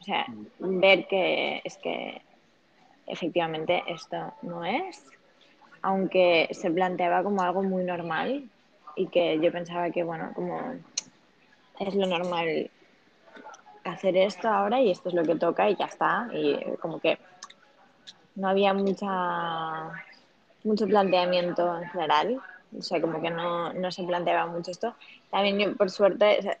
[0.00, 0.26] O sea,
[0.58, 2.22] ver que es que
[3.10, 5.04] efectivamente esto no es,
[5.82, 8.48] aunque se planteaba como algo muy normal
[8.96, 10.60] y que yo pensaba que, bueno, como
[11.78, 12.70] es lo normal
[13.84, 16.28] hacer esto ahora y esto es lo que toca y ya está.
[16.32, 17.18] Y como que
[18.34, 19.90] no había mucha
[20.64, 22.40] mucho planteamiento en general.
[22.78, 24.94] O sea, como que no, no se planteaba mucho esto.
[25.30, 26.58] También por suerte,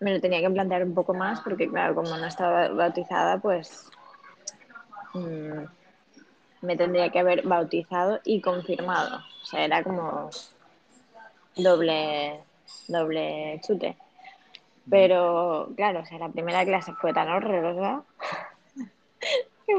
[0.00, 3.88] me lo tenía que plantear un poco más porque, claro, como no estaba bautizada, pues
[5.14, 5.64] mmm,
[6.64, 9.18] me tendría que haber bautizado y confirmado.
[9.42, 10.30] O sea, era como
[11.56, 12.40] doble,
[12.88, 13.96] doble chute.
[14.90, 18.02] Pero, claro, o sea, la primera clase fue tan horrorosa
[19.66, 19.74] que.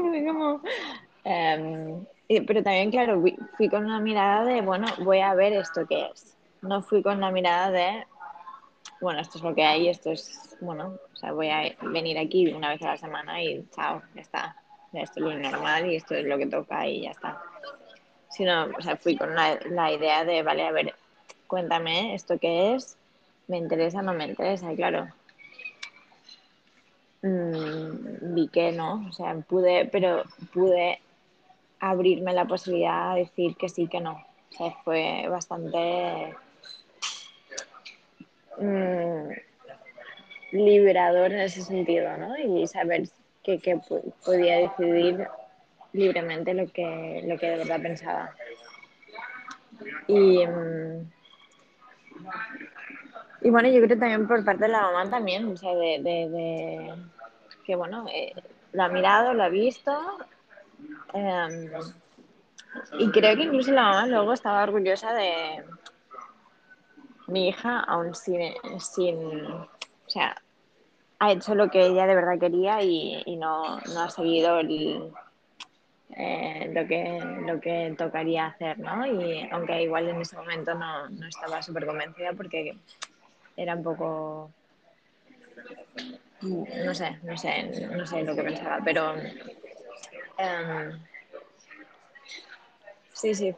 [1.24, 2.04] Um,
[2.46, 3.22] pero también, claro,
[3.56, 6.36] fui con una mirada de, bueno, voy a ver esto que es.
[6.62, 8.06] No fui con la mirada de,
[9.00, 12.52] bueno, esto es lo que hay, esto es, bueno, o sea, voy a venir aquí
[12.52, 14.56] una vez a la semana y chao, ya está.
[15.02, 17.40] Esto es lo normal y esto es lo que toca y ya está.
[18.30, 20.94] Sino, o sea, fui con la, idea de, vale, a ver,
[21.46, 22.96] cuéntame esto qué es,
[23.48, 25.08] me interesa, no me interesa, y claro.
[27.22, 31.00] Mmm, vi que no, o sea, pude, pero pude
[31.80, 34.12] abrirme la posibilidad de decir que sí, que no.
[34.12, 36.34] O sea, fue bastante
[38.58, 39.30] mmm,
[40.52, 42.36] liberador en ese sentido, ¿no?
[42.38, 43.08] Y saber
[43.46, 43.80] que,
[44.24, 45.28] podía decidir
[45.92, 48.34] libremente lo que, lo que de verdad pensaba.
[50.08, 51.10] Y, mmm,
[53.42, 56.94] y bueno, yo creo también por parte de la mamá también, o sea, de, de,
[57.64, 58.32] que bueno, eh,
[58.72, 59.92] lo ha mirado, lo ha visto.
[61.14, 61.70] Eh,
[62.98, 65.64] y creo que incluso la mamá luego estaba orgullosa de
[67.28, 69.68] mi hija, aún sin, sin o
[70.08, 70.36] sea,
[71.18, 75.12] ha hecho lo que ella de verdad quería y, y no, no, ha seguido el,
[76.10, 79.06] eh, lo, que, lo que tocaría hacer, ¿no?
[79.06, 82.76] Y aunque igual en ese momento no, no estaba súper convencida porque
[83.56, 84.50] era un poco
[86.42, 90.98] no sé, no sé, no sé lo que pensaba, pero um,
[93.12, 93.54] sí, sí,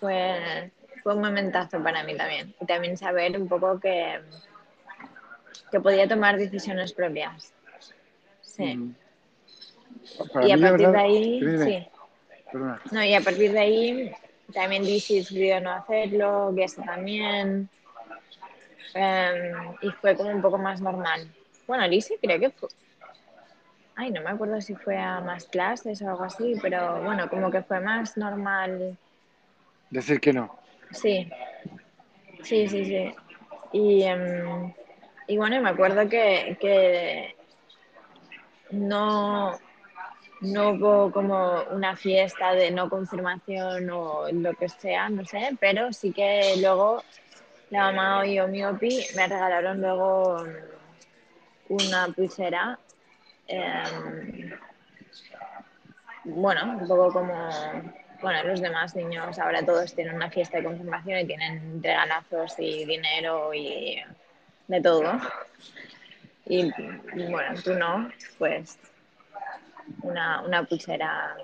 [0.00, 0.70] fue,
[1.02, 2.54] fue un momentazo para mí también.
[2.60, 4.20] Y también saber un poco que,
[5.70, 7.52] que podía tomar decisiones propias.
[8.40, 8.76] Sí.
[8.76, 8.94] Mm.
[10.42, 11.88] Y a mí, partir verdad, de ahí, sí.
[12.50, 12.80] Perdona.
[12.90, 14.12] No, y a partir de ahí
[14.52, 17.68] también decidió no hacerlo, que eso también.
[18.94, 21.30] Um, y fue como un poco más normal.
[21.66, 22.68] Bueno, Lisi creo que fue.
[23.94, 27.50] Ay, no me acuerdo si fue a más clases o algo así, pero bueno, como
[27.50, 28.96] que fue más normal.
[29.90, 30.56] Decir que no.
[30.92, 31.28] Sí,
[32.42, 33.14] sí, sí, sí.
[33.72, 34.72] Y, um,
[35.28, 37.36] y bueno, me acuerdo que, que
[38.70, 39.52] no,
[40.40, 45.92] no hubo como una fiesta de no confirmación o lo que sea, no sé, pero
[45.92, 47.04] sí que luego
[47.70, 50.44] la mamá y yo, mi opi, me regalaron luego
[51.68, 52.78] una pulsera.
[53.46, 54.50] Eh,
[56.24, 57.50] bueno, un poco como
[58.20, 62.84] bueno, los demás niños ahora todos tienen una fiesta de confirmación y tienen regalazos y
[62.84, 64.02] dinero y
[64.68, 65.12] de todo.
[66.46, 66.70] Y
[67.30, 68.78] bueno, tú no, pues
[70.02, 71.36] una, una pulsera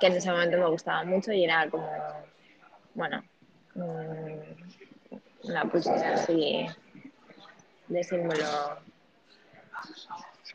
[0.00, 1.90] que en ese momento me gustaba mucho y era como,
[2.94, 3.22] bueno,
[3.74, 6.66] una pulsera así
[7.88, 8.44] de símbolo.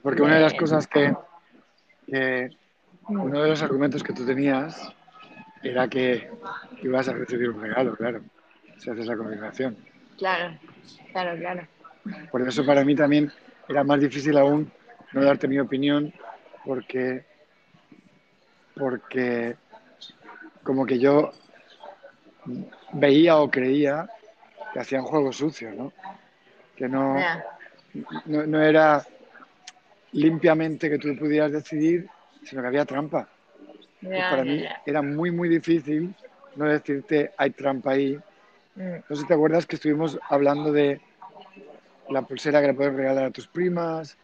[0.02, 1.16] Porque una de las cosas que,
[2.08, 2.50] que
[3.08, 4.94] uno de los argumentos que tú tenías
[5.62, 6.30] era que
[6.82, 8.22] ibas a recibir un regalo, claro,
[8.78, 9.78] si haces la confirmación.
[10.18, 10.58] Claro,
[11.12, 11.68] claro, claro.
[12.32, 13.32] Por eso para mí también
[13.68, 14.72] era más difícil aún
[15.14, 16.12] no darte mi opinión
[16.66, 17.24] porque,
[18.76, 19.56] porque
[20.64, 21.32] como que yo
[22.94, 24.10] veía o creía
[24.74, 25.92] que hacían juegos sucios, ¿no?
[26.76, 27.16] Que no,
[28.26, 29.04] no, no era
[30.14, 32.08] limpiamente que tú pudieras decidir,
[32.44, 33.28] sino que había trampa.
[34.02, 36.14] Pues para mí era muy, muy difícil
[36.56, 38.16] no decirte hay trampa ahí.
[38.76, 41.02] Mm, No sé si te acuerdas que estuvimos hablando de
[42.10, 44.18] la pulsera que le puedes regalar a tus primas,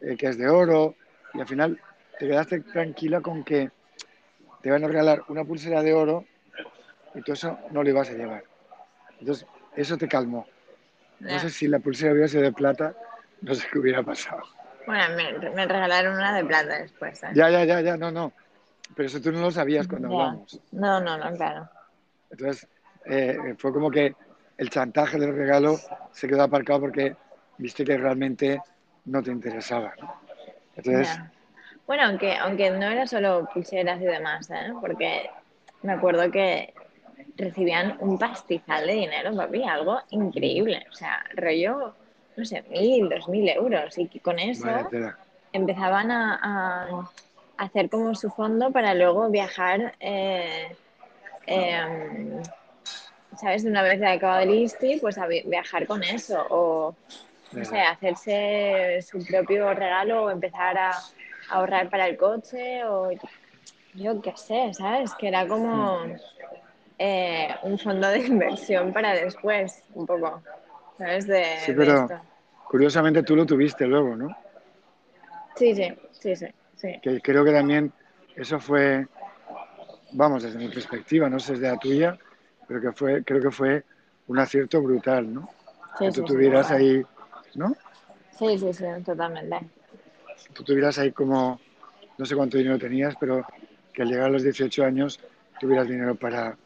[0.00, 0.96] eh, que es de oro,
[1.32, 1.80] y al final
[2.18, 3.70] te quedaste tranquila con que
[4.62, 6.24] te van a regalar una pulsera de oro
[7.14, 8.44] y tú eso no lo ibas a llevar.
[9.20, 10.46] Entonces, eso te calmó.
[11.20, 12.94] No sé si la pulsera hubiera sido de plata,
[13.40, 14.42] no sé qué hubiera pasado.
[14.86, 17.22] Bueno, me, me regalaron una de plata después.
[17.22, 17.28] ¿eh?
[17.34, 18.32] Ya, ya, ya, ya, no, no.
[18.94, 20.14] Pero eso tú no lo sabías cuando Ya.
[20.14, 20.60] hablamos.
[20.72, 21.68] No, no, no, claro.
[22.30, 22.68] Entonces,
[23.06, 24.14] eh, fue como que
[24.56, 25.78] el chantaje del regalo
[26.12, 27.16] se quedó aparcado porque
[27.58, 28.60] viste que realmente
[29.06, 29.94] no te interesaba.
[30.00, 30.14] ¿no?
[30.76, 31.18] Entonces.
[31.86, 34.72] Bueno, aunque, aunque no era solo pulseras y demás, ¿eh?
[34.80, 35.28] Porque
[35.82, 36.72] me acuerdo que
[37.36, 40.86] recibían un pastizal de dinero, papi, algo increíble.
[40.90, 41.94] O sea, rollo,
[42.36, 43.98] no sé, mil, dos mil euros.
[43.98, 44.66] Y con eso
[45.52, 47.10] empezaban a, a
[47.58, 50.74] hacer como su fondo para luego viajar, eh,
[51.46, 52.40] eh,
[53.36, 53.64] ¿sabes?
[53.64, 56.46] Una vez acabado el ISTI, pues a vi- viajar con eso.
[56.50, 56.96] O,
[57.52, 60.92] no sé, hacerse su propio regalo o empezar a
[61.50, 63.10] ahorrar para el coche o
[63.94, 65.14] yo qué sé, ¿sabes?
[65.14, 66.00] Que era como
[66.98, 70.42] eh, un fondo de inversión para después, un poco,
[70.98, 71.26] ¿sabes?
[71.26, 72.20] De, Sí, de pero esto.
[72.68, 74.36] curiosamente tú lo tuviste luego, ¿no?
[75.56, 77.92] Sí, sí, sí, sí, sí, Que creo que también
[78.34, 79.06] eso fue,
[80.12, 82.18] vamos, desde mi perspectiva, no sé desde la tuya,
[82.66, 83.84] pero que fue, creo que fue
[84.26, 85.48] un acierto brutal, ¿no?
[85.98, 87.04] Que sí, tú sí, sí, tuvieras ahí,
[87.54, 87.76] ¿no?
[88.38, 89.60] Sí, sí, sí, totalmente.
[90.52, 91.60] Tú tuvieras ahí como,
[92.18, 93.46] no sé cuánto dinero tenías, pero
[93.92, 95.20] que al llegar a los 18 años
[95.60, 96.56] tuvieras dinero para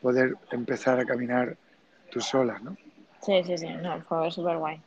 [0.00, 1.56] poder empezar a caminar
[2.10, 2.76] tú sola, ¿no?
[3.22, 4.82] Sí, sí, sí, no, fue súper guay,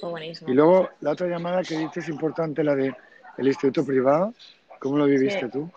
[0.00, 0.54] fue Y buenísimo.
[0.54, 2.94] luego la otra llamada que dices importante, la de
[3.36, 4.34] el instituto privado,
[4.80, 5.12] ¿cómo lo Sí.
[5.12, 5.70] viviste tú?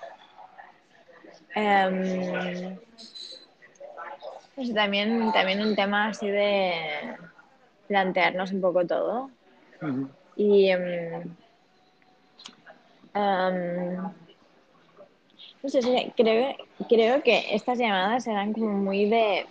[1.56, 2.78] Em,
[4.56, 6.74] pues también, también un tema así de
[7.88, 9.30] plantearnos un poco todo.
[10.36, 11.36] Y em,
[15.64, 16.56] no sé, creo,
[16.90, 19.46] creo que estas llamadas eran como muy de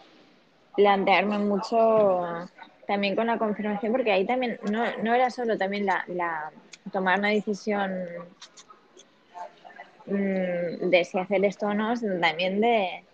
[0.76, 2.48] plantearme mucho
[2.86, 6.50] también con la confirmación, porque ahí también no, no era solo también la, la
[6.92, 7.92] tomar una decisión
[10.06, 13.04] mmm, de si hacer esto o no, sino también de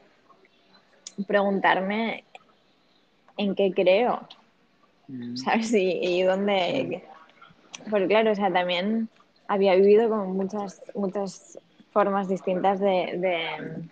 [1.26, 2.24] preguntarme
[3.37, 4.26] en qué creo,
[5.09, 5.72] ujú, ¿sabes?
[5.74, 7.05] Y, dónde...
[7.90, 9.09] Porque claro, o sea, también
[9.48, 11.59] había vivido como muchas, muchas
[11.92, 13.85] formas distintas de, de,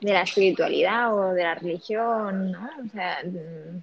[0.00, 2.68] de la espiritualidad o de la religión, ¿no?
[2.84, 3.82] O sea, mm,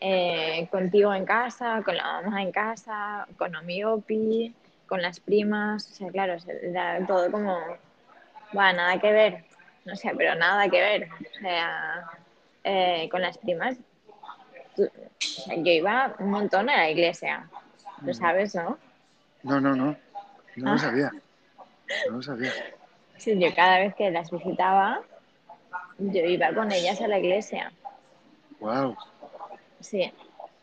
[0.00, 4.54] eh, contigo en casa, con la mamá en casa, con Omiopi,
[4.86, 7.56] con las primas, o sea, claro, era todo como,
[8.52, 9.44] bueno, nada que ver,
[9.84, 12.04] no sé, pero nada que ver, o sea,
[12.64, 13.76] eh, con las primas,
[14.76, 17.48] tú- o sea, yo iba un montón a la iglesia,
[18.02, 18.14] lo ujú.
[18.14, 18.78] sabes, ¿no?
[19.42, 19.96] No, no, no,
[20.56, 21.10] no lo Ah, sabía,
[22.08, 22.52] no lo sabía.
[23.16, 25.00] sí, yo cada vez que las visitaba,
[25.98, 27.72] yo iba con ellas a la iglesia,
[28.60, 28.96] Wow.
[29.80, 30.12] sí.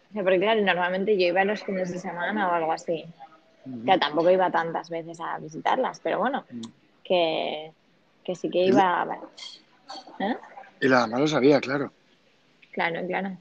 [0.10, 3.05] O sea, porque claro, normalmente yo iba los fines de semana o algo así.
[3.86, 6.45] Que tampoco iba tantas veces a visitarlas, pero bueno,
[7.03, 7.71] que,
[8.23, 9.08] que sí que iba.
[10.19, 10.36] ¿eh?
[10.82, 11.91] y la mamá lo sabía, claro.
[12.71, 13.38] Claro, claro.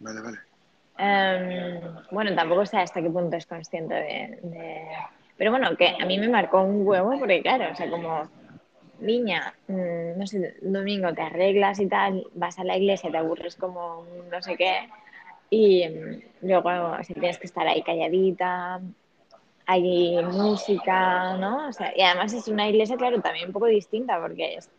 [0.00, 0.38] Vale, vale.
[0.98, 4.88] Em, bueno, tampoco sé hasta qué punto es consciente de, de-
[5.36, 8.28] Pero bueno, que a mí me marcó un huevo porque, claro, o sea, como
[9.00, 13.54] niña, mm, no sé, domingo te arreglas y tal, vas a la iglesia, te aburres
[13.54, 14.88] como no sé qué,
[15.50, 18.80] y mm, luego o sea, tienes que estar ahí calladita,
[19.70, 21.68] hay música, ¿no?
[21.68, 24.70] O sea, y además es una iglesia, claro, también un poco distinta porque es-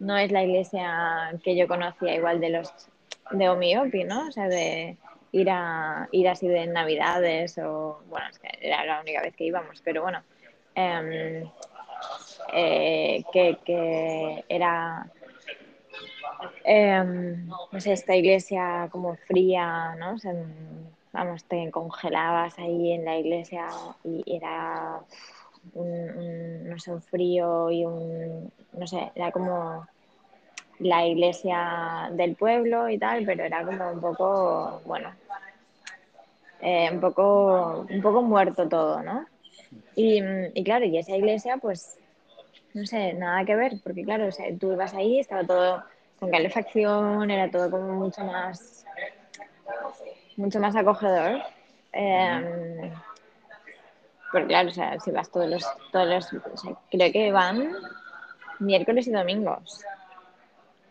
[0.00, 2.68] no es la iglesia que yo conocía igual de los
[3.30, 4.26] de Omiopi, ¿no?
[4.26, 4.96] O sea, de
[5.30, 9.44] ir a ir así de Navidades o bueno, es que era la única vez que
[9.44, 10.22] íbamos, pero bueno,
[10.74, 11.44] em,
[12.52, 15.06] eh, que, que era
[16.64, 17.04] eh,
[17.72, 20.14] no sé, esta iglesia como fría, ¿no?
[20.14, 20.32] O sea,
[21.16, 23.68] vamos, te congelabas ahí en la iglesia
[24.04, 25.00] y era
[25.72, 29.86] un, no sé, un frío y un, no sé, era como
[30.78, 35.10] la iglesia del pueblo y tal, pero era como un poco, bueno,
[36.60, 39.26] eh, un poco, un poco muerto todo, ¿no?
[39.94, 40.20] Y,
[40.64, 41.98] claro, y esa iglesia, pues
[42.74, 44.28] no sé, nada que ver, porque claro,
[44.60, 45.82] tú ibas ahí, estaba todo
[46.18, 48.84] con calefacción, era todo como mucho más,
[50.36, 51.42] mucho más acogedor.
[51.92, 52.92] Eh,
[54.32, 57.72] porque claro, o sea, si vas todos los, todos los, o sea, creo que van
[58.58, 59.80] miércoles y domingos.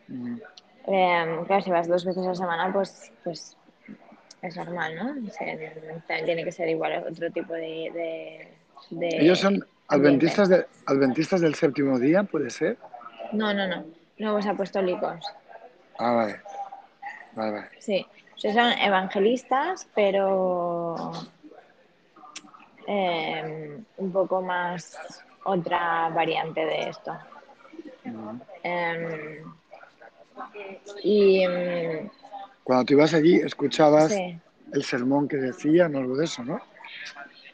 [0.07, 0.41] ujú,
[0.87, 3.57] Eh, claro, si vas dos veces a la semana, pues, pues
[4.41, 5.27] es normal, ¿no?
[5.27, 5.47] O sea,
[6.07, 8.51] también tiene que ser igual otro tipo de,
[8.89, 12.77] de, Ellos son adventistas, de, adventistas del séptimo día, ¿puede ser?
[13.31, 13.85] No, no, no,
[14.17, 15.25] nuevos apostólicos.
[15.97, 16.41] Ah, vale,
[17.33, 17.69] vale, vale.
[17.79, 18.05] Sí,
[18.35, 21.11] o sea, son evangelistas, pero
[22.87, 24.97] eh, un poco más
[25.45, 27.17] otra variante de esto.
[28.63, 29.43] Eh,
[31.03, 32.09] y eh,
[32.63, 34.37] Cuando tú ibas allí, escuchabas sí,
[34.73, 36.59] el sermón que decían o algo de eso, ¿no?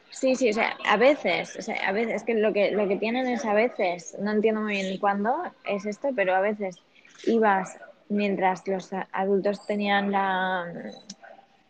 [0.10, 2.88] Sí, sí, o sea, a veces, o sea, a veces, es que lo que lo
[2.88, 6.78] que tienen es a veces, no entiendo muy bien cuándo es esto, pero a veces
[7.26, 7.78] ibas
[8.12, 10.66] mientras los adultos tenían la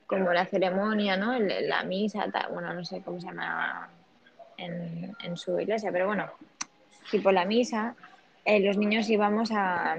[0.07, 1.39] como la ceremonia, ¿no?
[1.39, 3.89] La misa, bueno, no sé cómo se llama
[4.57, 6.29] en, en su iglesia, pero bueno,
[7.09, 7.95] tipo la misa,
[8.43, 9.95] eh, los niños íbamos a,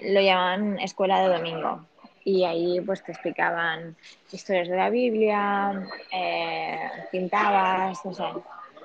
[0.00, 1.86] lo llamaban escuela de domingo.
[2.24, 3.96] Y ahí pues te explicaban
[4.32, 8.24] historias de la Biblia, eh, pintabas, no sé,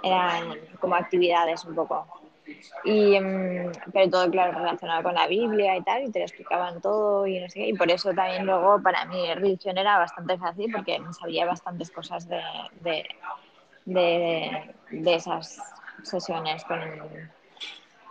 [0.03, 2.05] eran como actividades un poco.
[2.83, 6.81] Y, um, pero todo, claro, relacionado con la Biblia y tal, y te lo explicaban
[6.81, 7.67] todo y no sé qué.
[7.69, 12.27] Y por eso también luego para mí religión era bastante fácil porque sabía bastantes cosas
[12.27, 12.41] de,
[12.81, 13.05] de,
[13.85, 15.59] de, de esas
[16.03, 16.79] sesiones con,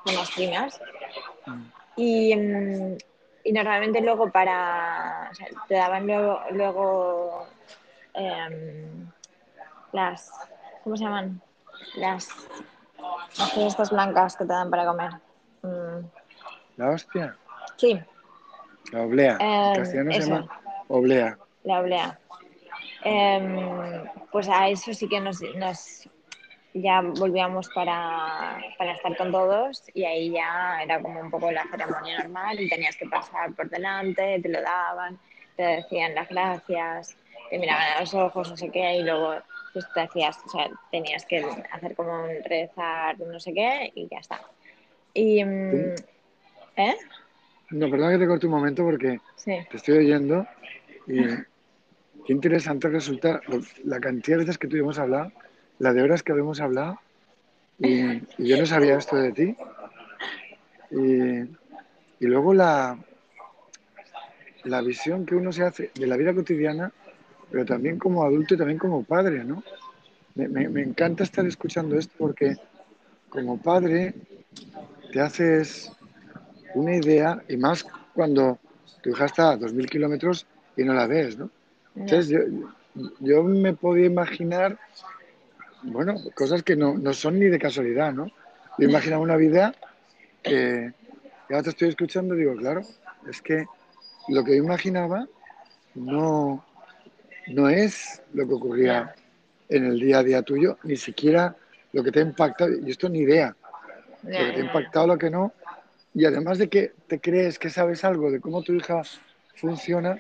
[0.05, 0.81] con las primas.
[1.47, 1.63] Mm.
[1.97, 2.99] Y, um,
[3.45, 7.47] y normalmente luego para, o sea, te daban luego, luego
[8.15, 8.87] eh,
[9.93, 10.31] las,
[10.85, 11.41] ¿cómo se llaman?
[11.97, 12.29] Las,
[13.39, 15.11] las estas blancas que te dan para comer.
[15.63, 16.07] Mm,
[16.77, 17.37] La hostia,
[17.77, 18.01] sí,
[18.93, 19.37] la oblea.
[19.41, 20.49] Eh, castellano se llama eso,
[20.89, 21.39] oblea.
[21.65, 22.19] la oblea.
[23.05, 26.09] Eh, pues a eso sí que nos, nos
[26.75, 31.65] ya volvíamos para, para, estar con todos y ahí ya era como un poco la
[31.71, 35.19] ceremonia normal y tenías que pasar por delante, te lo daban,
[35.57, 37.17] te decían las gracias,
[37.51, 39.35] te miraban a los ojos, no sé qué, y luego
[39.73, 44.09] pues te hacías, o sea, tenías que hacer como un rezar, no sé qué, y
[44.09, 44.41] ya está.
[45.15, 46.97] Y, ¿eh?
[47.71, 49.59] No, perdón que te corte un momento porque sí.
[49.71, 50.47] te estoy oyendo
[51.07, 51.27] y
[52.27, 53.41] qué interesante resulta
[53.85, 55.33] la cantidad de veces que tuvimos hablado,
[55.79, 56.99] la de horas que habíamos hablado
[57.79, 58.01] y,
[58.39, 59.57] y yo no sabía esto de ti.
[60.91, 61.41] Y,
[62.21, 62.99] y luego la,
[64.65, 66.93] la visión que uno se hace de la vida cotidiana,
[67.51, 69.63] pero también como adulto y también como padre, ¿no?
[70.35, 72.57] Me, me, me encanta estar escuchando esto porque
[73.29, 74.15] como padre
[75.13, 75.91] te haces
[76.75, 77.85] una idea, y más
[78.15, 78.59] cuando
[79.03, 80.47] tu hija está a 2.000 kilómetros
[80.77, 81.51] y no la ves, ¿no?
[81.97, 82.39] Entonces yo,
[83.21, 84.79] yo, me podía imaginar,
[85.83, 88.31] bueno, cosas que no, no son ni de casualidad, ¿no?
[88.79, 89.75] Yo imaginaba una vida
[90.43, 90.93] que,
[91.49, 92.83] ahora te estoy escuchando y digo, claro,
[93.29, 93.67] es que
[94.29, 95.27] lo que yo imaginaba
[95.95, 96.65] no,
[97.51, 99.15] no es lo que ocurría
[99.69, 101.57] en el día a día tuyo, ni siquiera
[101.93, 103.57] lo que te ha impactado, y esto ni idea,
[104.23, 105.53] lo que te ha impactado, lo que no,
[106.15, 109.03] y además de que te crees que sabes algo de cómo tu hija
[109.55, 110.19] funciona,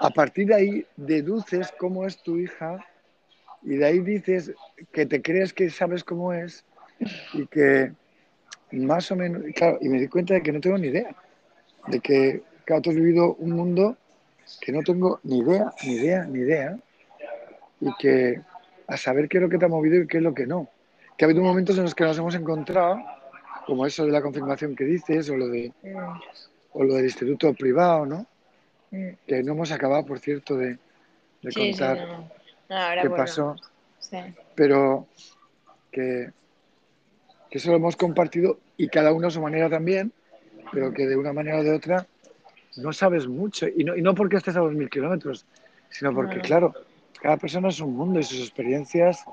[0.00, 2.84] a partir de ahí deduces cómo es tu hija
[3.62, 4.52] y de ahí dices
[4.92, 6.64] que te crees que sabes cómo es
[7.32, 7.92] y que
[8.72, 11.14] más o menos, claro, y me di cuenta de que no tengo ni idea,
[11.86, 13.96] de que, claro, tú has vivido un mundo
[14.60, 16.78] que no tengo ni idea, ni idea, ni idea,
[17.80, 18.40] y que
[18.86, 20.68] a saber qué es lo que te ha movido y qué es lo que no.
[21.16, 23.00] Que ha habido momentos en los que nos hemos encontrado
[23.66, 25.72] como eso de la confirmación que dices, o lo, de,
[26.72, 28.26] o lo del instituto privado, ¿no?
[28.92, 29.08] Mm.
[29.26, 30.78] Que no hemos acabado, por cierto, de,
[31.42, 32.30] de sí, contar sí, no, no.
[32.68, 33.56] No, qué bueno, pasó.
[33.98, 34.18] Sí.
[34.54, 35.06] Pero
[35.90, 36.30] que,
[37.50, 40.12] que eso lo hemos compartido y cada uno a su manera también,
[40.72, 42.06] pero que de una manera o de otra
[42.76, 43.66] no sabes mucho.
[43.68, 45.46] Y no, y no porque estés a 2.000 kilómetros,
[45.90, 46.74] sino porque, claro,
[47.20, 49.24] cada persona es un mundo y sus experiencias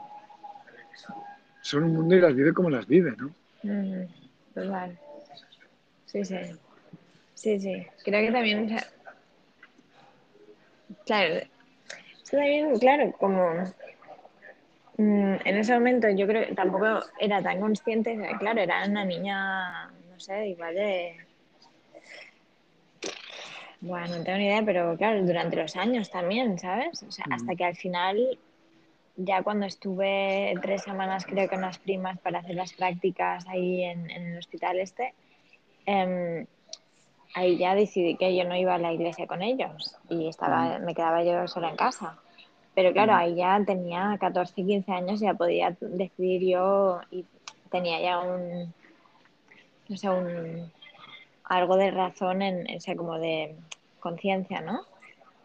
[1.62, 3.34] son un mundo y las vive como las vive, ¿no?
[3.64, 4.08] Mm.
[4.54, 5.00] Total.
[6.06, 6.38] Sí, sí.
[7.34, 7.88] Sí, sí.
[8.04, 8.88] Creo que también, o sea,
[11.06, 13.64] claro, esto también, claro, como
[14.98, 16.86] mmm, en ese momento yo creo que tampoco
[17.20, 21.18] era tan consciente, claro, era una niña, no sé, igual de...
[23.84, 27.03] Bueno, no tengo ni idea, pero claro, durante los años también, ¿sabes?
[27.03, 27.34] O sea, mm.
[27.34, 28.39] hasta que al final,
[29.17, 33.84] ya cuando estuve tres semanas creo que con las primas para hacer las prácticas ahí
[33.84, 35.13] en, en el hospital este,
[35.86, 36.45] eh,
[37.36, 40.95] ahí ya decidí que yo no iba a la iglesia con ellos y estaba, me
[40.95, 42.17] quedaba yo sola en casa.
[42.75, 47.25] Pero claro, ahí ya tenía 14, 15 años y ya podía decidir yo y
[47.69, 48.73] tenía ya un,
[49.89, 50.71] no sé, un,
[51.43, 53.55] algo de razón, en, o sea, como de
[54.04, 54.86] conciencia, ¿no?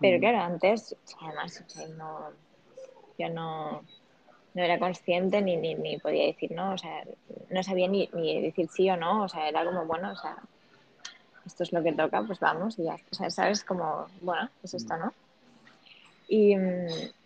[0.01, 2.31] Pero claro, antes, además, o sea, no,
[3.19, 3.83] yo no,
[4.55, 7.05] no era consciente ni, ni, ni, podía decir no, o sea,
[7.51, 10.37] no sabía ni, ni decir sí o no, o sea, era como, bueno, o sea,
[11.47, 14.75] esto es lo que toca, pues vamos y ya, o sea, sabes como, bueno, es
[14.75, 15.13] esto, ¿no?
[16.29, 16.55] Y,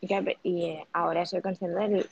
[0.01, 2.07] y, y ahora soy consciente de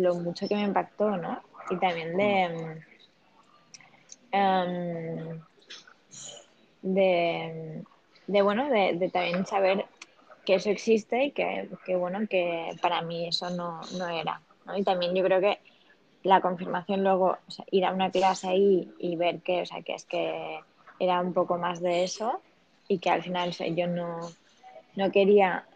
[0.00, 1.40] lo mucho que me impactó, ¿no?
[1.70, 2.82] Y también de,
[4.32, 5.40] um,
[6.82, 7.84] de,
[8.26, 9.86] de, bueno, de, también saber
[10.44, 14.40] que eso existe y que, que, bueno, que para mí eso no, no era.
[14.66, 14.76] ¿no?
[14.76, 15.58] Y también yo creo que
[16.22, 19.82] la confirmación luego, o sea, ir a una clase ahí y ver que, o sea,
[19.82, 20.60] que es que
[20.98, 22.40] era un poco más de eso
[22.88, 24.20] y que al final o sea, yo no,
[24.96, 25.66] no quería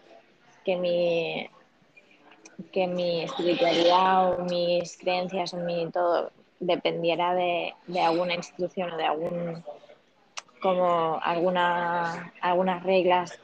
[0.65, 1.49] que mi,
[2.73, 6.31] que mi espiritualidad o mis creencias o mi todo
[6.61, 9.65] dependiera de, de alguna institución o de algún
[10.61, 13.39] como alguna, algunas reglas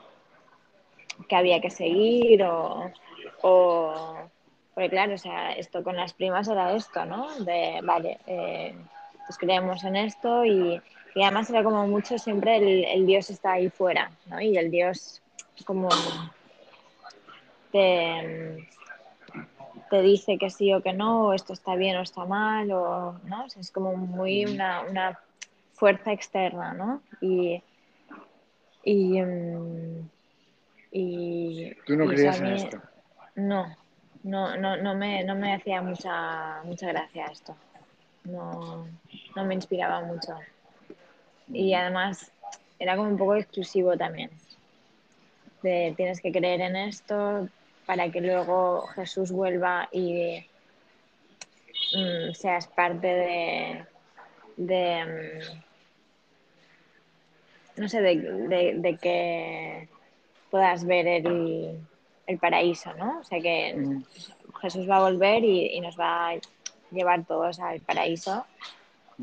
[1.28, 2.90] que había que seguir o,
[3.42, 4.16] o,
[4.74, 7.32] porque claro, o sea, esto con las primas era esto, ¿no?
[7.40, 8.18] De, vale,
[9.26, 10.80] pues creemos en esto y,
[11.16, 14.40] además era como mucho siempre el, Dios está ahí fuera, ¿no?
[14.40, 15.22] Y el Dios
[15.64, 15.88] como
[17.70, 18.68] te,
[19.88, 23.20] te dice que sí o que no, o esto está bien o está mal, o,
[23.24, 23.46] ¿no?
[23.46, 25.20] Es como muy una
[25.74, 27.02] fuerza externa, ¿no?
[27.20, 27.62] Y,
[28.84, 30.08] y, um,
[30.90, 32.80] y ¿Tú no y creías mí, en esto?
[33.34, 33.76] No,
[34.22, 37.56] no, no, no, me, no me hacía mucha, mucha gracia esto.
[38.24, 38.86] No,
[39.36, 40.38] no me inspiraba mucho.
[41.52, 42.30] Y además
[42.78, 44.30] era como un poco exclusivo también.
[45.62, 47.48] De tienes que creer en esto
[47.86, 50.46] para que luego Jesús vuelva y
[51.94, 53.86] mm, seas parte de,
[54.56, 55.04] de
[57.76, 59.88] mm, no sé, de, de, de, que
[60.50, 61.80] puedas ver el,
[62.26, 63.18] el, paraíso, ¿no?
[63.20, 64.04] O sea que Mm.
[64.60, 66.34] Jesús va a volver y, y, nos va a
[66.90, 68.46] llevar todos al paraíso,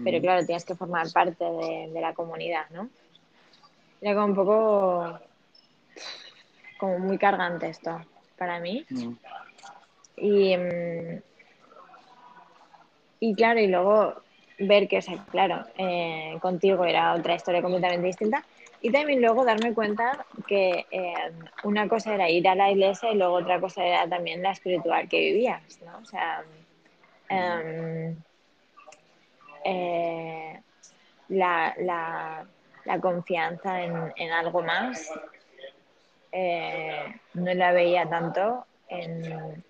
[0.03, 0.21] pero Mm.
[0.21, 2.89] claro, tienes que formar parte de, de la comunidad, ¿no?
[4.01, 5.19] Era como un poco
[6.77, 8.01] como muy cargante esto
[8.37, 8.85] para mí.
[8.89, 9.13] Mm.
[10.17, 10.55] Y,
[13.19, 14.15] y claro, y luego
[14.67, 18.43] ver que, o sea, claro, eh, contigo era otra historia completamente distinta.
[18.83, 21.13] Y también luego darme cuenta que eh,
[21.63, 25.07] una cosa era ir a la iglesia y luego otra cosa era también la espiritual
[25.07, 25.99] que vivías, ¿no?
[25.99, 26.43] O sea,
[27.29, 28.15] eh,
[29.63, 30.59] eh,
[31.29, 32.45] la, la,
[32.85, 35.11] la, confianza en, en algo más
[37.33, 39.63] no la veía tanto en,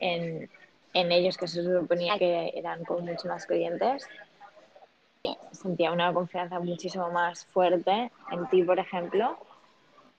[0.00, 0.48] en,
[0.92, 4.08] en, ellos que se suponía que eran como mucho más creyentes.
[5.52, 9.38] Sentía una confianza muchísimo más fuerte en ti, por ejemplo,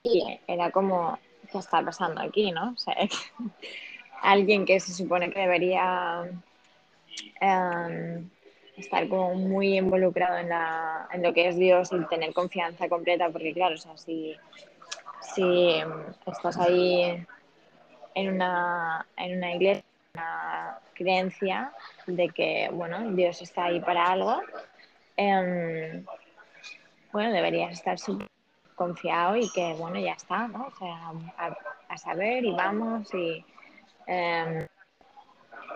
[0.02, 1.18] y era como,
[1.50, 2.50] ¿qué está pasando aquí?
[2.52, 2.72] ¿no?
[2.72, 2.94] O sea,
[4.22, 6.24] alguien que se supone que debería
[7.40, 8.30] um,
[8.76, 13.28] estar como muy involucrado en, la, en, lo que es Dios y tener confianza completa,
[13.30, 14.34] porque claro, o sea, si,
[15.34, 15.82] si
[16.26, 17.24] estás ahí
[18.14, 19.84] en una, en una iglesia,
[20.14, 21.72] una creencia
[22.06, 24.40] de que, bueno, Dios está ahí para algo,
[25.16, 26.04] eh,
[27.12, 28.28] bueno, deberías estar súper
[28.74, 30.66] confiado y que, bueno, ya está, ¿no?
[30.66, 31.12] O sea,
[31.88, 33.44] a, saber y vamos y...
[34.06, 34.66] Eh,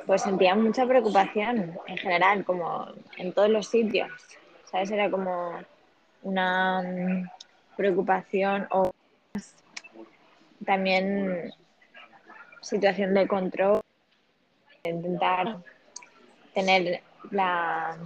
[0.07, 2.87] pues sentía mucha preocupación en general, como
[3.17, 4.11] en todos los sitios,
[4.65, 4.91] ¿sabes?
[4.91, 5.53] Era como
[6.23, 7.29] una um,
[7.77, 8.93] preocupación o
[10.65, 11.53] también
[12.63, 13.81] situación de control,
[14.91, 15.59] intentar
[16.55, 17.97] tener la,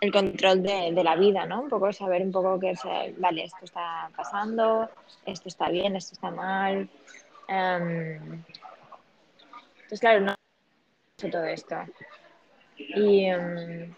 [0.00, 1.62] el control de, la vida, ¿no?
[1.62, 2.74] Un poco saber un poco que,
[3.18, 4.90] vale, esto está pasando,
[5.24, 6.90] esto está bien, esto está mal.
[9.78, 10.34] Entonces, claro, no
[11.30, 11.76] todo esto.
[12.76, 13.94] Y, um,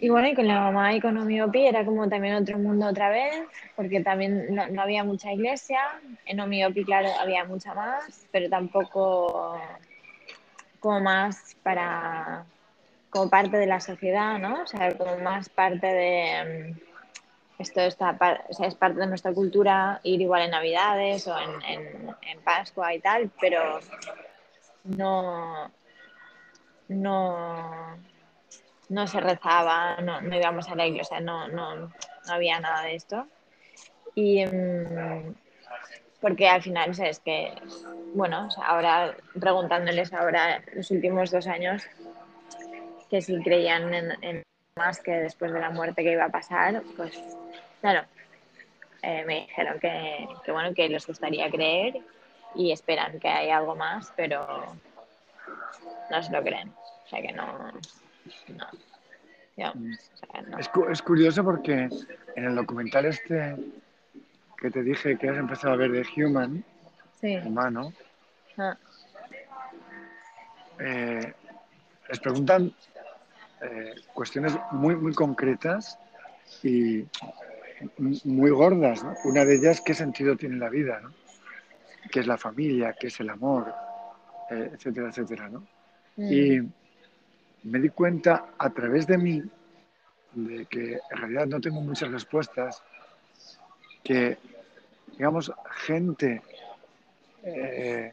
[0.00, 3.08] y bueno, y con la mamá y con Omiopi era como también otro mundo otra
[3.08, 3.44] vez,
[3.76, 5.78] porque también no, no había mucha iglesia.
[6.26, 9.60] En Omiopi, claro, había mucha más, pero tampoco
[10.82, 12.44] como más para
[13.08, 14.62] como parte de la sociedad, ¿no?
[14.62, 16.74] O sea, como más parte de
[17.58, 18.16] esto está,
[18.48, 22.94] o sea, es parte de nuestra cultura ir igual en Navidades o en, en, Pascua
[22.94, 23.78] y tal, pero
[24.84, 25.70] no,
[26.88, 27.96] no,
[28.88, 31.92] no se rezaba, no, no, íbamos a la iglesia, no, no, no
[32.28, 33.26] había nada de esto.
[34.14, 35.34] Y um,
[36.22, 37.52] porque al final o es que,
[38.14, 41.82] bueno, ahora preguntándoles ahora los últimos dos años
[43.10, 44.42] que si creían en, en,
[44.76, 47.20] más que después de la muerte que iba a pasar, pues
[47.80, 48.06] claro,
[49.02, 51.96] eh, me dijeron que, bueno, que les gustaría creer
[52.54, 54.46] y esperan que haya algo más, pero
[56.08, 56.68] no se lo creen.
[57.04, 57.72] O sea que no.
[59.56, 59.72] no.
[60.58, 61.88] Es, es, curioso porque
[62.36, 63.56] en el documental este
[64.62, 66.64] que te dije que has empezado a ver de Human,
[67.20, 67.36] sí.
[67.44, 67.92] humano,
[68.56, 68.76] ah.
[70.78, 71.34] eh,
[72.08, 72.72] les preguntan
[73.60, 75.98] eh, cuestiones muy, muy concretas
[76.62, 77.04] y
[78.22, 79.02] muy gordas.
[79.02, 79.14] ¿no?
[79.24, 81.00] Una de ellas, ¿qué sentido tiene la vida?
[81.00, 81.12] ¿no?
[82.12, 82.94] ¿Qué es la familia?
[82.98, 83.74] ¿Qué es el amor?
[84.48, 85.48] Eh, etcétera, etcétera.
[85.48, 85.66] ¿no?
[86.16, 86.32] Mm.
[86.32, 86.60] Y
[87.64, 89.42] me di cuenta a través de mí
[90.34, 92.80] de que en realidad no tengo muchas respuestas,
[94.02, 94.38] que,
[95.12, 95.52] digamos,
[95.86, 96.42] gente
[97.42, 98.12] eh,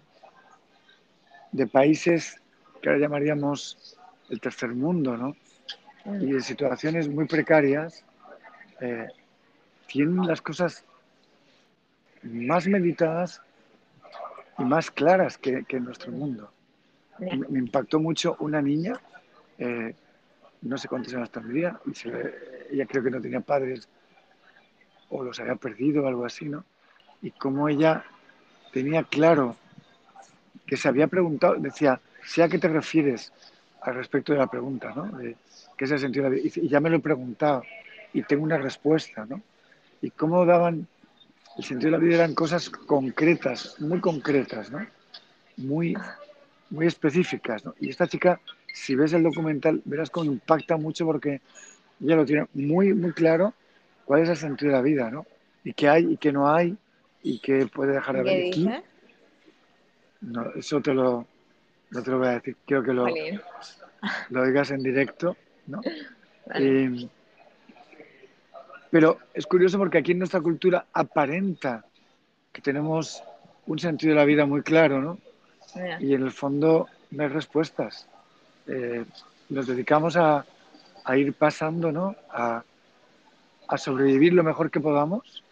[1.51, 2.41] de países
[2.81, 3.97] que ahora llamaríamos
[4.29, 5.35] el tercer mundo, ¿no?
[6.05, 6.21] Mm.
[6.21, 8.03] Y de situaciones muy precarias,
[8.81, 9.07] eh,
[9.87, 10.85] tienen las cosas
[12.23, 13.41] más meditadas
[14.57, 16.51] y más claras que, que en nuestro mundo.
[17.19, 18.93] Me me impactó mucho una niña,
[19.57, 19.93] eh,
[20.61, 22.09] no sé cuántos años tendría, y se
[22.71, 23.89] ella creo que no tenía padres
[25.09, 26.63] o los había perdido algo así, ¿no?
[27.21, 28.05] Y como ella
[28.71, 29.55] tenía claro
[30.65, 33.33] que se había preguntado, decía, sé a qué te refieres
[33.81, 35.05] al respecto de la pregunta, ¿no?
[35.17, 35.35] De,
[35.77, 36.51] ¿Qué es el sentido de la vida?
[36.55, 37.63] Y ya me lo he preguntado
[38.13, 39.41] y tengo una respuesta, ¿no?
[40.01, 40.87] Y cómo daban,
[41.57, 44.85] el sentido de la vida eran cosas concretas, muy concretas, ¿no?
[45.57, 45.97] Muy,
[46.69, 47.73] muy específicas, ¿no?
[47.79, 48.39] Y esta chica,
[48.73, 51.41] si ves el documental, verás cómo impacta mucho porque
[52.01, 53.53] ella lo tiene muy, muy claro
[54.09, 55.27] cuál es el sentido de la vida, ¿no?
[55.63, 56.75] Y qué hay y qué no hay
[57.21, 58.47] y qué puede dejar de ¿Qué haber.
[58.47, 58.69] Aquí,
[60.21, 61.27] no, eso te lo,
[61.91, 63.39] no te lo voy a decir, quiero que lo, Jolín.
[64.31, 65.37] lo oigas en directo,
[65.67, 65.81] ¿no?
[66.47, 66.85] Vale.
[66.85, 67.09] Eh,
[68.89, 71.85] pero es curioso porque aquí en nuestra cultura aparenta
[72.51, 73.21] que tenemos
[73.67, 75.19] un sentido de la vida muy claro, ¿no?
[75.99, 78.09] Y en el fondo no hay respuestas.
[78.65, 79.05] Eh,
[79.49, 80.43] nos dedicamos a,
[81.03, 82.15] a ir pasando, ¿no?
[82.31, 82.63] A,
[83.69, 85.43] a sobrevivir lo mejor que podamos,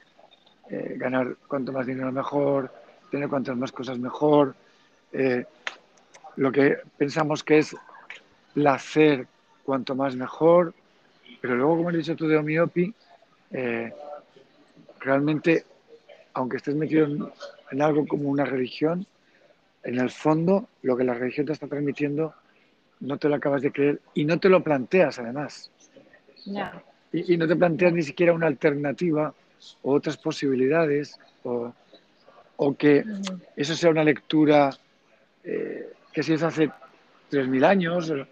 [0.69, 2.73] eh, ganar cuanto más dinero mejor,
[3.11, 4.55] tener cuantas más cosas mejor,
[5.13, 5.45] eh,
[6.35, 7.75] lo que pensamos que es
[8.53, 9.27] placer
[9.63, 10.73] cuanto más mejor,
[11.39, 12.93] pero luego, como has dicho tú de Omiopi,
[13.51, 13.93] eh,
[14.99, 15.65] realmente,
[16.33, 17.05] aunque estés metido
[17.71, 19.05] en, algo como una religión,
[19.83, 22.33] en el fondo lo que la religión te está transmitiendo
[22.99, 25.71] no te lo acabas de creer y no te lo planteas además.
[27.17, 29.33] Y, y no te planteas ni siquiera una alternativa
[29.81, 31.73] o otras posibilidades o,
[32.57, 33.03] o que
[33.55, 34.69] eso sea una lectura
[35.43, 36.69] eh, que se hizo hace
[37.31, 38.25] 3.000 años eh,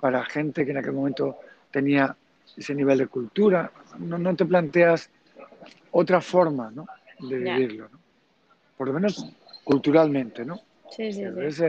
[0.00, 1.38] para gente que en aquel momento
[1.70, 2.14] tenía
[2.56, 3.70] ese nivel de cultura.
[3.98, 5.10] No, no te planteas
[5.90, 6.86] otra forma ¿no?
[7.20, 7.98] de vivirlo, ¿no?
[8.76, 9.26] por lo menos
[9.64, 10.44] culturalmente.
[10.44, 10.60] ¿no?
[10.90, 11.64] Sí, sí, sí.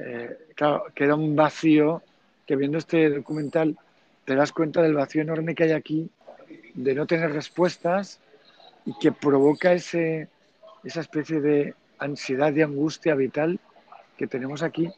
[0.00, 2.02] Eh, claro, queda un vacío
[2.46, 3.76] que viendo este documental
[4.28, 6.10] te das cuenta del vacío enorme que hay aquí,
[6.74, 8.20] de no tener respuestas
[8.84, 10.28] y que provoca ese,
[10.84, 13.58] esa especie de ansiedad y angustia vital
[14.18, 14.92] que tenemos aquí,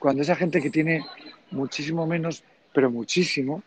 [0.00, 1.06] cuando esa gente que tiene
[1.52, 3.62] muchísimo menos, pero muchísimo,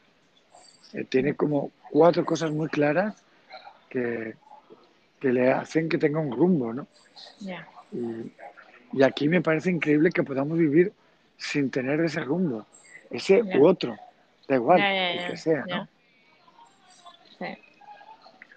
[0.92, 3.16] eh, tiene como cuatro cosas muy claras
[3.88, 4.36] que,
[5.22, 6.86] que le hacen que tenga un rumbo, ¿no?
[7.40, 7.66] Ya.
[7.94, 8.34] Y,
[8.92, 10.92] y aquí me parece increíble que podamos vivir
[11.38, 12.66] sin tener ese rumbo,
[13.10, 13.98] ese u otro,
[14.48, 15.66] da igual, Ya, ya, el que sea.
[15.68, 15.88] ¿no?
[17.40, 17.58] Sí.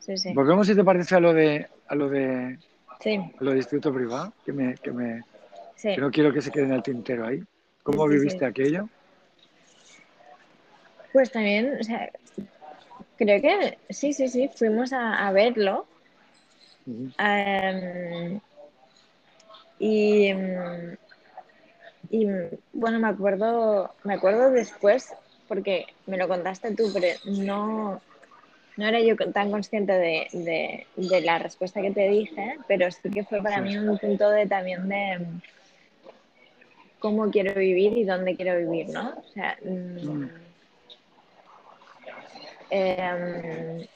[0.00, 0.32] Sí, sí.
[0.34, 2.58] Volvemos, si te parece, a lo de, a lo de,
[3.00, 5.22] Sí, a lo de distrito privado, que, me, que, me,
[5.76, 5.94] sí.
[5.94, 7.42] que no quiero que se quede en el tintero ahí.
[7.82, 8.88] ¿Cómo viviste aquello?
[11.12, 12.10] Pues también, o sea,
[13.16, 15.86] creo que sí, sí, sí, fuimos a, a verlo.
[19.78, 20.30] Y,
[22.10, 22.26] y
[22.72, 25.14] bueno, me acuerdo, me acuerdo después,
[25.50, 28.00] porque me lo contaste tú, pero no,
[28.76, 33.10] no era yo tan consciente de, de- de la respuesta que te dije, pero sí
[33.12, 33.62] que fue para Sí.
[33.64, 35.26] mí un punto de también de
[37.00, 39.10] cómo quiero vivir y dónde quiero vivir, ¿no?
[39.18, 40.30] O sea, mm,
[42.70, 43.86] em,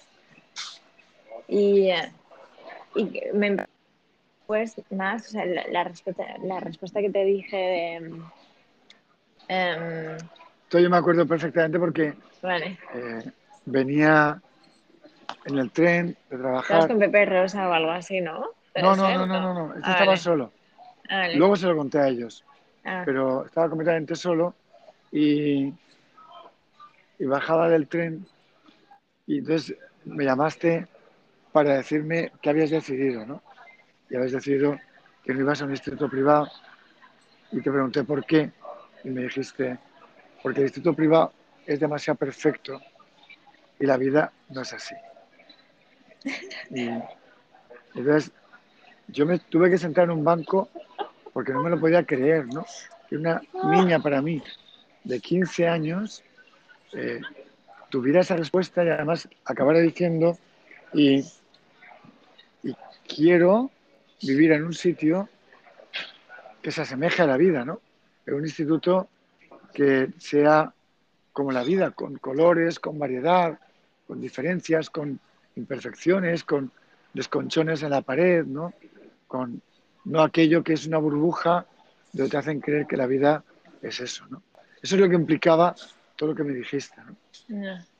[1.46, 1.90] y,
[2.96, 3.64] y me
[4.46, 7.94] pues más, o sea, la, la respuesta, la respuesta que te dije de,
[9.48, 10.18] em,
[10.74, 13.30] Esto yo me acuerdo perfectamente porque vale, eh,
[13.64, 14.42] venía
[15.44, 16.88] en el tren de estabas trabajar.
[16.88, 18.50] con Pepe Rosa o algo así, ¿no?
[18.72, 19.66] ¿Puede No, no, no, no, no, no.
[19.76, 20.18] Este Ah, estaba vale.
[20.18, 20.52] solo.
[21.08, 21.36] Ah, vale.
[21.36, 22.44] Luego se lo conté a ellos,
[22.84, 24.56] Ah, pero estaba completamente solo
[25.12, 25.72] y,
[27.20, 28.26] y bajaba del tren
[29.28, 30.88] y entonces me llamaste
[31.52, 33.44] para decirme que habías decidido, ¿no?
[34.10, 34.76] Y habías decidido
[35.22, 36.48] que no ibas a un instituto privado
[37.52, 38.50] y te pregunté por qué
[39.04, 39.78] y me dijiste,
[40.44, 41.32] porque el instituto privado
[41.64, 42.78] es demasiado perfecto
[43.80, 44.94] y la vida no es así.
[46.68, 46.90] Y
[47.94, 48.30] entonces
[49.08, 50.68] yo me tuve que sentar en un banco
[51.32, 52.66] porque no me lo podía creer, ¿no?
[53.08, 53.40] Que una
[53.70, 54.42] niña para mí
[55.02, 56.22] de 15 años
[56.92, 57.22] eh,
[57.88, 60.36] tuviera esa respuesta y además acabara diciendo
[60.92, 61.24] Y,
[62.62, 62.76] y
[63.08, 63.70] quiero
[64.20, 65.26] vivir en un sitio
[66.60, 67.80] que se asemeje a la vida, ¿no?
[68.26, 69.08] En un instituto
[69.74, 70.72] que sea
[71.32, 73.58] como la vida, con colores, con variedad,
[74.06, 75.18] con diferencias, con
[75.56, 76.70] imperfecciones, con
[77.12, 78.72] desconchones en la pared, ¿no?
[79.26, 79.60] Con
[80.04, 81.66] no aquello que es una burbuja
[82.12, 83.42] donde te hacen creer que la vida
[83.82, 84.42] es eso, ¿no?
[84.80, 85.74] Eso es lo que implicaba
[86.16, 87.16] todo lo que me dijiste, ¿no?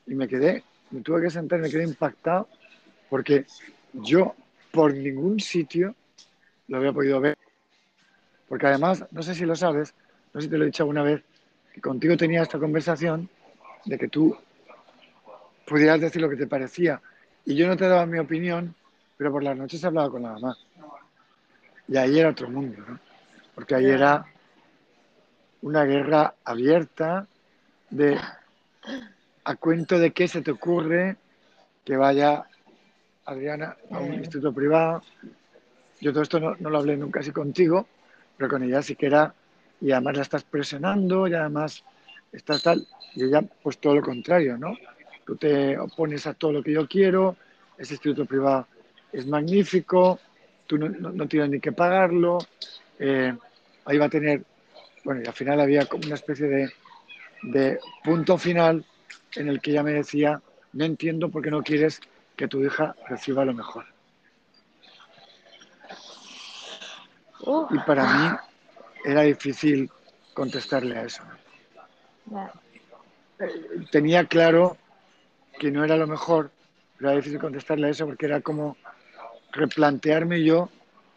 [0.07, 2.47] Y me quedé, me tuve que sentar, me quedé impactado
[3.09, 3.45] porque
[3.93, 4.35] yo
[4.71, 5.95] por ningún sitio
[6.67, 7.37] lo había podido ver.
[8.47, 9.93] Porque además, no sé si lo sabes,
[10.33, 11.23] no sé si te lo he dicho alguna vez,
[11.75, 13.29] que contigo tenía esta conversación
[13.83, 14.33] de que tú
[15.67, 17.01] pudieras decir lo que te parecía
[17.43, 18.73] y yo no te daba mi opinión,
[19.17, 20.57] pero por las noches hablaba con la mamá.
[21.89, 22.97] Y ahí era otro mundo, ¿no?
[23.53, 24.25] Porque ahí era
[25.63, 27.27] una guerra abierta
[27.89, 28.17] de
[29.43, 31.17] a cuento de qué se te ocurre
[31.83, 32.45] que vaya
[33.25, 35.01] Adriana a un instituto privado.
[35.99, 37.85] Yo todo esto no, no lo hablé nunca así contigo,
[38.37, 39.33] pero con ella sí que era,
[39.81, 41.83] y además la estás presionando, y además
[42.31, 44.77] estás tal, y ella pues todo lo contrario, ¿no?
[45.25, 47.37] Tú te opones a todo lo que yo quiero,
[47.77, 48.67] ese instituto privado
[49.11, 50.19] es magnífico,
[50.67, 52.39] tú no, no- no tienes ni que pagarlo,
[52.99, 53.33] eh,
[53.85, 54.43] ahí va a tener,
[55.03, 56.73] bueno, y al final había como una especie de,
[57.43, 58.83] de punto final
[59.35, 60.41] en el que ella me decía,
[60.73, 61.99] no entiendo por qué no quieres
[62.35, 63.85] que tu hija reciba lo mejor.
[67.71, 68.29] Y para mí
[69.05, 69.89] era difícil
[70.33, 71.23] contestarle a eso.
[72.25, 72.51] ya.
[73.91, 74.77] Tenía claro
[75.59, 76.51] que no era lo mejor,
[76.97, 78.77] pero era difícil contestarle a eso porque era como
[79.51, 80.69] replantearme yo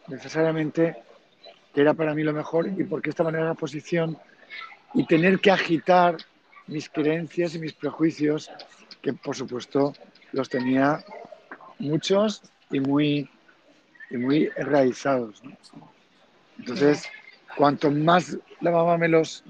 [0.07, 0.95] necesariamente
[1.73, 4.17] que era para mí lo mejor y por qué estaba en esa posición
[4.93, 6.17] y tener que agitar
[6.67, 8.49] mis creencias y mis prejuicios,
[9.01, 9.93] que por supuesto
[10.31, 11.03] los tenía
[11.77, 13.29] muchos y muy,
[14.09, 15.43] y muy enraizados.
[15.43, 15.57] ¿no?
[16.57, 17.07] Entonces,
[17.59, 19.43] cuanto más la mamá me los,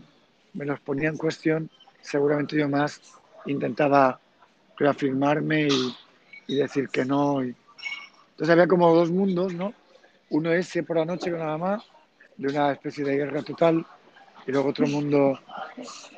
[0.53, 1.70] me los ponía en cuestión,
[2.01, 2.99] seguramente yo más
[3.45, 4.20] intentaba
[4.78, 5.95] reafirmarme y,
[6.47, 7.39] y decir que no.
[7.43, 9.76] Entonces había como dos mundos, ¿no?
[10.32, 11.84] Uno ese por la noche con la mamá,
[12.36, 13.86] de una especie de guerra total,
[14.47, 15.39] y luego otro mundo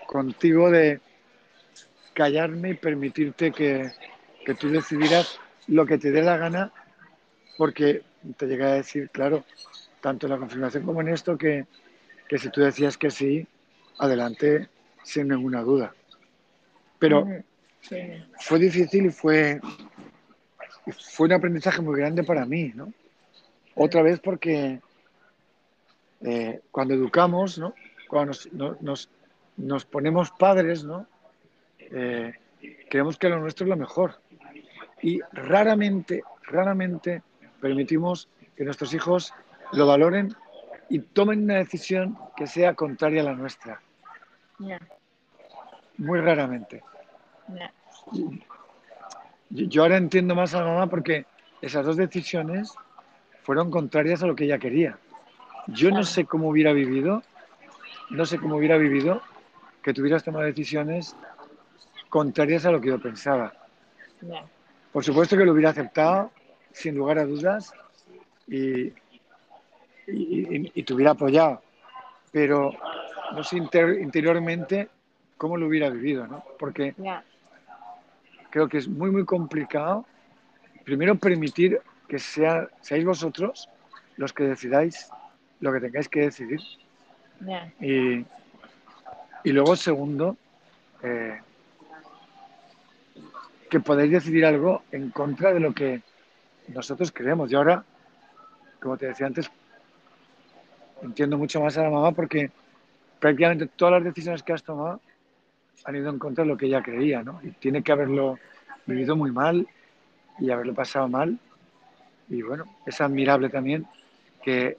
[0.07, 1.01] contigo de
[2.13, 3.91] callarme y permitirte que,
[4.45, 5.37] que tú decidieras
[5.67, 6.71] lo que te dé la gana,
[7.57, 8.01] porque
[8.37, 9.43] te llegué a decir, claro,
[9.99, 11.65] tanto en la confirmación como en esto, que,
[12.31, 13.45] que si tú decías que sí,
[13.97, 14.69] adelante
[15.03, 15.93] sin ninguna duda.
[16.97, 17.27] Pero.
[17.81, 17.97] Sí.
[18.39, 19.59] fue difícil y fue,
[21.13, 22.93] fue un aprendizaje muy grande para mí, ¿no?
[23.75, 24.79] Otra vez porque
[26.21, 27.73] eh, cuando educamos, ¿no?
[28.07, 29.09] Cuando nos, no- nos,
[29.57, 31.05] nos ponemos padres, ¿no?
[31.79, 32.33] Eh,
[32.89, 34.21] creemos que lo nuestro es lo mejor.
[35.01, 37.23] Y raramente, raramente
[37.59, 39.33] permitimos que nuestros hijos
[39.73, 40.33] lo valoren
[40.91, 43.81] y tomen una decisión que sea contraria a la nuestra.
[44.59, 44.77] Ya,
[45.97, 46.83] Muy raramente.
[47.47, 47.71] ya.
[49.49, 51.25] Yo ahora entiendo más a la mamá porque
[51.61, 52.73] esas dos decisiones
[53.43, 54.97] fueron contrarias a lo que ella quería.
[55.67, 57.23] Yo no sé cómo hubiera vivido,
[58.09, 59.21] no sé cómo hubiera vivido
[59.81, 61.15] que tuvieras tomado decisiones
[62.09, 63.53] contrarias a lo que yo pensaba.
[64.19, 64.43] ya.
[64.91, 66.31] Por supuesto que lo hubiera aceptado,
[66.73, 67.71] sin lugar a dudas,
[68.45, 68.91] y,
[70.07, 71.61] y- y- y te hubiera apoyado,
[72.31, 72.71] pero
[73.33, 74.89] no sé inter- interiormente
[75.37, 76.43] cómo lo hubiera vivido, ¿no?
[76.59, 76.93] Porque
[78.49, 80.05] creo que es muy, muy complicado,
[80.83, 83.69] primero, permitir que sea, seáis vosotros
[84.17, 85.09] los que decidáis
[85.61, 86.59] lo que tengáis que decidir.
[87.79, 88.25] Y,
[89.43, 90.37] y luego, segundo,
[91.03, 91.39] eh,
[93.69, 96.01] que podéis decidir algo en contra de lo que
[96.67, 97.49] nosotros queremos.
[97.51, 97.83] Y ahora,
[98.81, 99.49] como te decía antes,
[101.01, 102.51] entiendo mucho más a la mamá porque
[103.19, 104.99] prácticamente todas las decisiones que has tomado
[105.85, 107.39] han ido en contra de lo que ella creía, ¿no?
[107.43, 108.37] Y tiene que haberlo
[108.85, 109.67] vivido muy mal
[110.39, 111.37] y haberlo pasado mal.
[112.29, 113.85] Y bueno, es admirable también
[114.43, 114.77] que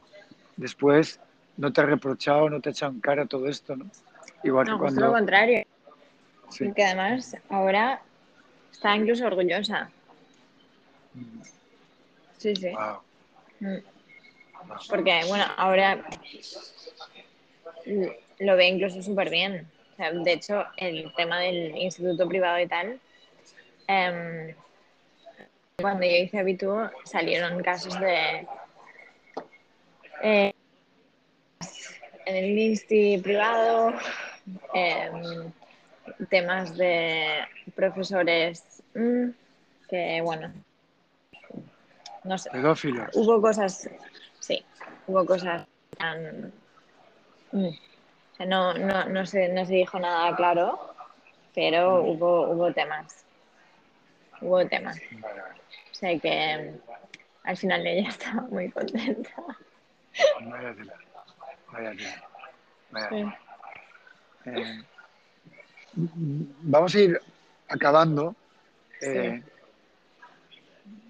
[0.56, 1.20] después
[1.56, 3.86] no te ha reprochado, no te ha echado en cara todo esto, ¿no?
[4.42, 5.18] Igual No, que justo lo cuando...
[5.18, 5.64] contrario.
[6.50, 6.64] Sí.
[6.64, 8.00] Porque además ahora
[8.70, 9.90] está incluso orgullosa.
[12.38, 12.70] Sí, sí.
[12.70, 12.98] Wow.
[13.60, 13.91] Mm.
[14.88, 16.04] Porque, bueno, ahora
[18.38, 19.66] lo ve incluso súper bien.
[19.92, 23.00] O sea, de hecho, el tema del instituto privado y tal,
[23.86, 24.54] em,
[25.76, 28.46] cuando yo hice Habitu salieron casos de...
[30.22, 30.52] eh,
[32.26, 33.92] en el insti privado,
[34.74, 35.52] em,
[36.30, 37.44] temas de
[37.74, 39.28] profesores mm,
[39.88, 40.52] que, bueno,
[42.24, 42.50] no sé.
[42.50, 43.10] Pedófilos.
[43.14, 43.88] Hubo cosas,
[44.42, 44.64] sí,
[45.06, 45.66] hubo cosas
[45.96, 46.52] tan...
[47.52, 50.94] mm, o sea, no, no, no, se, no se dijo nada claro,
[51.54, 53.24] pero hubo, hubo temas.
[54.40, 54.98] Hubo temas.
[54.98, 56.74] O sea que
[57.44, 59.30] al final ella estaba muy contenta.
[60.44, 60.94] Vaya tela.
[61.72, 62.28] Vaya tela.
[62.90, 63.14] Vaya Sí.
[63.16, 63.38] tela.
[64.44, 64.82] Eh,
[65.94, 67.20] vamos a ir
[67.68, 68.34] acabando.
[69.02, 69.42] eh,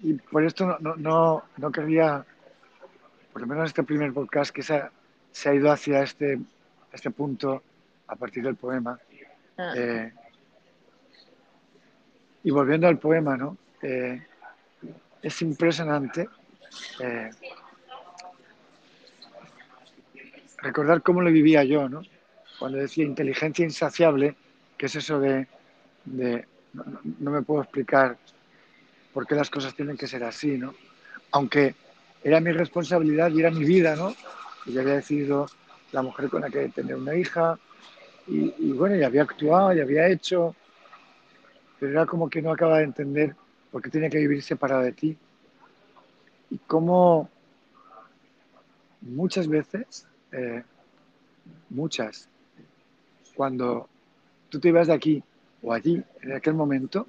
[0.03, 2.25] y por esto no, no, no, no quería,
[3.33, 4.91] por lo menos este primer podcast, que se ha,
[5.31, 6.39] se ha ido hacia este,
[6.93, 7.63] este punto
[8.07, 8.97] a partir del poema.
[9.57, 10.13] Ah, Eh,
[12.43, 13.57] y volviendo al poema, ¿no?
[13.81, 14.21] Eh,
[15.21, 16.27] es impresionante
[16.99, 17.29] eh,
[20.57, 22.01] recordar cómo lo vivía yo, ¿no?
[22.59, 24.35] Cuando decía inteligencia insaciable,
[24.77, 25.47] que es eso de,
[26.05, 28.17] de no, no- no me puedo explicar
[29.13, 30.73] por qué las cosas tienen que ser así, ¿no?
[31.31, 31.75] Aunque
[32.23, 34.13] era mi responsabilidad y era mi vida, ¿no?
[34.65, 35.47] Yo había decidido
[35.91, 37.59] la mujer con la que tener una hija,
[38.27, 40.55] y, y bueno, y había actuado, y había hecho,
[41.79, 43.35] pero era como que no acaba de entender
[43.71, 45.17] por qué tenía que vivir separado de ti.
[46.49, 47.29] Y cómo
[49.01, 50.63] muchas veces, eh,
[51.69, 52.29] muchas,
[53.35, 53.89] cuando
[54.49, 55.23] tú te ibas de aquí
[55.61, 57.07] o allí, en aquel momento,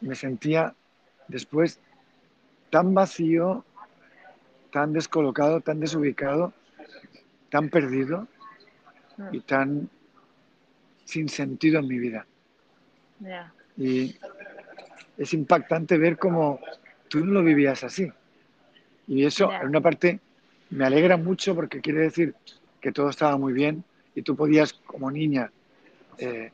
[0.00, 0.74] me sentía
[1.28, 1.78] después
[2.70, 3.65] tan vacío,
[4.70, 6.52] tan descolocado, tan desubicado,
[7.50, 8.26] tan perdido
[9.32, 9.88] y tan
[11.04, 12.26] sin sentido en mi vida.
[13.76, 14.16] Y
[15.16, 16.60] es impactante ver cómo
[17.08, 18.10] tú no lo vivías así.
[19.06, 20.20] Y eso, en una parte,
[20.70, 22.34] me alegra mucho porque quiere decir
[22.80, 25.50] que todo estaba muy bien y tú podías, como niña,
[26.18, 26.50] eh,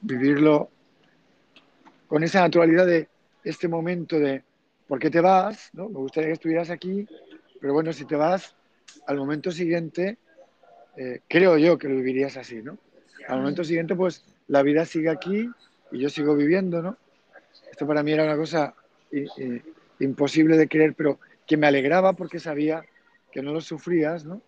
[0.00, 0.70] vivirlo
[2.06, 3.08] con esa naturalidad de
[3.44, 4.42] este momento de
[4.88, 5.70] ¿por qué te vas?
[5.74, 5.88] ¿no?
[5.88, 7.06] Me gustaría que estuvieras aquí,
[7.60, 8.56] pero bueno, si te vas,
[9.06, 10.18] al momento siguiente,
[10.96, 12.78] eh, creo yo que lo vivirías así, ¿no?
[13.28, 15.48] Al momento siguiente, pues la vida sigue aquí
[15.90, 16.96] y yo sigo viviendo, ¿no?
[17.70, 18.74] Esto para mí era una cosa
[19.12, 19.62] i- i-
[20.00, 22.84] imposible de creer, pero que me alegraba porque sabía
[23.30, 24.42] que no lo sufrías, ¿no?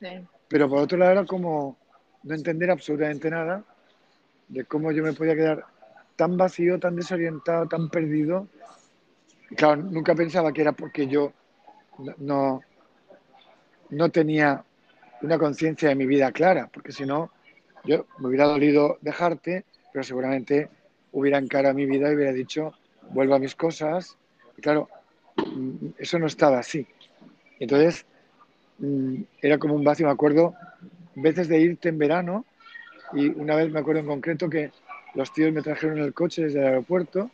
[0.00, 0.08] Sí.
[0.48, 1.76] Pero por otro lado era como
[2.22, 3.64] no entender absolutamente nada
[4.48, 5.64] de cómo yo me podía quedar
[6.16, 8.48] tan vacío, tan desorientado, tan perdido.
[9.56, 11.32] Claro, nunca pensaba que era porque yo
[11.98, 12.60] no, no,
[13.90, 14.64] no tenía
[15.22, 17.30] una conciencia de mi vida clara, porque si no,
[17.84, 20.68] yo me hubiera dolido dejarte, pero seguramente
[21.12, 22.74] hubiera encarado mi vida y hubiera dicho,
[23.10, 24.16] vuelvo a mis cosas.
[24.56, 24.88] Y claro,
[25.36, 26.86] mm, eso no estaba así.
[27.58, 28.06] Entonces,
[28.78, 30.54] mm, era como un vacío, me acuerdo,
[31.16, 32.44] veces de irte en verano,
[33.12, 34.70] y una vez me acuerdo en concreto que
[35.14, 37.30] los tíos me trajeron el coche desde el aeropuerto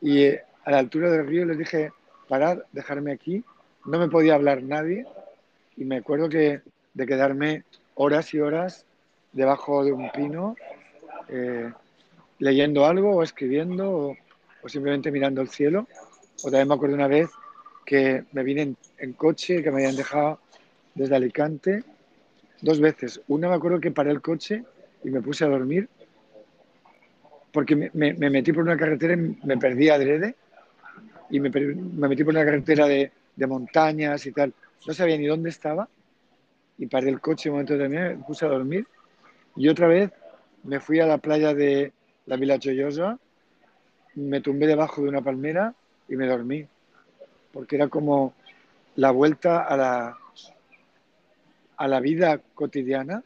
[0.00, 1.92] y eh, a la altura del río les dije,
[2.28, 3.44] parad, dejarme aquí,
[3.86, 5.06] no me podía hablar nadie
[5.76, 6.62] y me acuerdo que
[6.94, 7.64] de quedarme
[7.94, 8.86] horas y horas
[9.32, 10.56] debajo de un pino
[11.28, 11.72] eh,
[12.38, 14.16] leyendo algo o escribiendo o,
[14.62, 15.86] o simplemente mirando el cielo.
[16.42, 17.30] O también me acuerdo una vez
[17.86, 20.40] que me vine en, en coche, que me habían dejado
[20.94, 21.84] desde Alicante
[22.62, 23.22] dos veces.
[23.28, 24.64] Una me acuerdo que paré el coche
[25.04, 25.88] y me puse a dormir
[27.52, 30.36] porque me, me- me metí por una carretera y me perdí adrede
[31.30, 34.52] y me, metí por una carretera de, de montañas y tal.
[34.86, 35.88] No sabía ni dónde estaba
[36.78, 38.86] y paré el coche en un momento me puse a dormir
[39.54, 40.10] y otra vez
[40.64, 41.92] me fui a la playa de
[42.26, 43.18] la Villa Chollosa,
[44.14, 45.74] me tumbé debajo de una palmera
[46.08, 46.66] y me dormí
[47.52, 48.34] porque era como
[48.96, 50.18] la vuelta a la,
[51.76, 53.22] a la vida cotidiana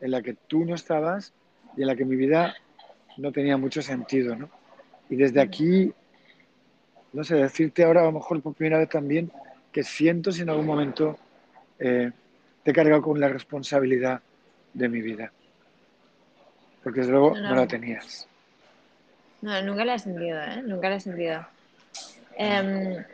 [0.00, 1.32] en la que tú no estabas
[1.76, 2.54] y en la que mi vida
[3.16, 4.50] no tenía mucho sentido, ¿no?
[5.08, 5.92] Y desde aquí,
[7.12, 9.30] no sé, decirte ahora a lo mejor por primera vez también
[9.70, 11.18] que siento si en algún momento
[11.78, 12.10] eh,
[12.62, 14.20] te he cargado con la responsabilidad
[14.72, 15.32] de mi vida.
[16.82, 17.56] Porque desde luego No, no, no.
[17.56, 18.28] la tenías.
[19.40, 20.62] No, nunca la he sentido, ¿eh?
[20.62, 21.46] Nunca la he sentido.
[22.36, 23.04] Em,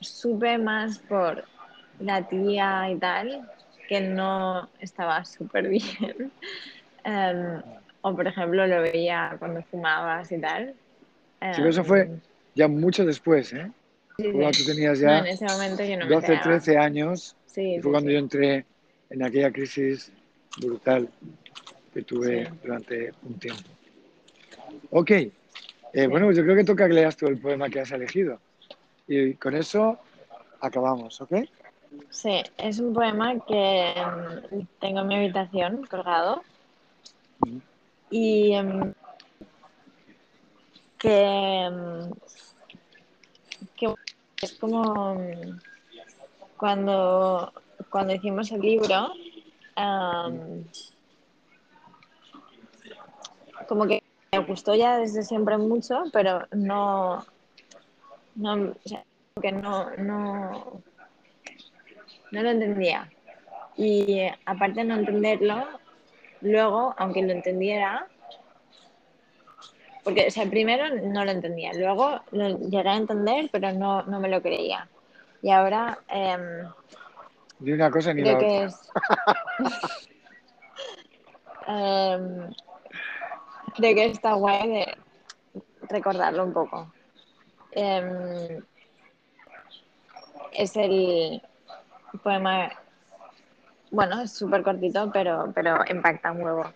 [0.00, 1.44] supe más por
[2.00, 3.48] la tía y tal,
[3.88, 6.32] que no estaba súper bien.
[7.04, 7.62] Em,
[8.00, 10.74] o, por ejemplo, lo veía cuando fumabas y tal.
[11.40, 12.20] Sí, pero eso fue Em,
[12.56, 13.70] ya mucho después, ¿eh?
[14.16, 14.64] sí, cuando sí.
[14.64, 16.42] tú tenías No, ya en ese momento yo no me 12, enteraba.
[16.42, 18.66] 13 años Sí, y fue cuando yo entré
[19.10, 20.10] en aquella crisis
[20.58, 21.08] brutal
[21.92, 23.62] que tuve durante un tiempo.
[24.90, 27.92] Ok, eh, bueno, pues yo creo que toca que leas tú el poema que has
[27.92, 28.40] elegido.
[29.06, 29.98] Y con eso
[30.60, 31.34] acabamos, ¿ok?
[32.10, 36.42] Sí, es un poema que em, tengo en mi habitación colgado
[38.10, 38.92] y em,
[40.98, 41.24] que,
[41.64, 42.10] em,
[43.76, 43.94] que
[44.42, 45.58] es como mm,
[46.56, 47.52] cuando,
[47.90, 49.12] cuando hicimos el libro,
[49.76, 50.64] um,
[53.68, 57.24] como que me gustó ya desde siempre mucho, pero no,
[58.34, 58.74] no,
[59.34, 60.82] o que no, no,
[62.30, 63.10] no lo entendía.
[63.76, 65.66] Y aparte de no entenderlo,
[66.40, 68.08] luego, aunque lo entendiera,
[70.06, 74.20] porque o sea, primero no lo entendía, luego lo llegué a entender, pero no, no
[74.20, 74.88] me lo creía.
[75.42, 76.62] Y ahora eh,
[77.58, 78.66] Ni una cosa ni la que otra.
[78.66, 78.90] es...
[83.74, 84.96] Creo que está guay de
[85.88, 86.92] recordarlo un poco.
[87.72, 88.62] Em,
[90.52, 91.42] es el
[92.22, 92.70] poema,
[93.90, 96.72] bueno, es súper cortito, pero, pero impacta un huevo.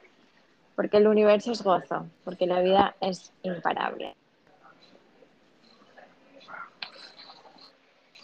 [0.80, 4.16] Porque el universo es gozo, porque la vida es imparable.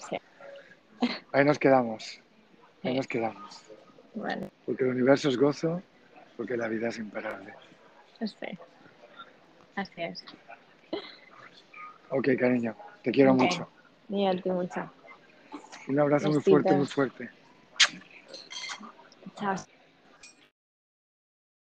[0.08, 0.16] Sí,
[1.34, 2.18] Ahí nos quedamos.
[2.82, 2.96] Ahí sí.
[2.96, 3.60] nos quedamos.
[4.14, 5.82] Bueno, Porque el universo es gozo,
[6.38, 7.52] porque la vida es imparable.
[8.20, 8.58] sí.
[9.74, 10.24] Así es.
[12.08, 13.68] Ok, cariño, te quiero mucho.
[14.08, 14.90] Y a ti mucho.
[15.88, 17.28] Un abrazo muy fuerte, muy fuerte.
[19.38, 19.56] Chao.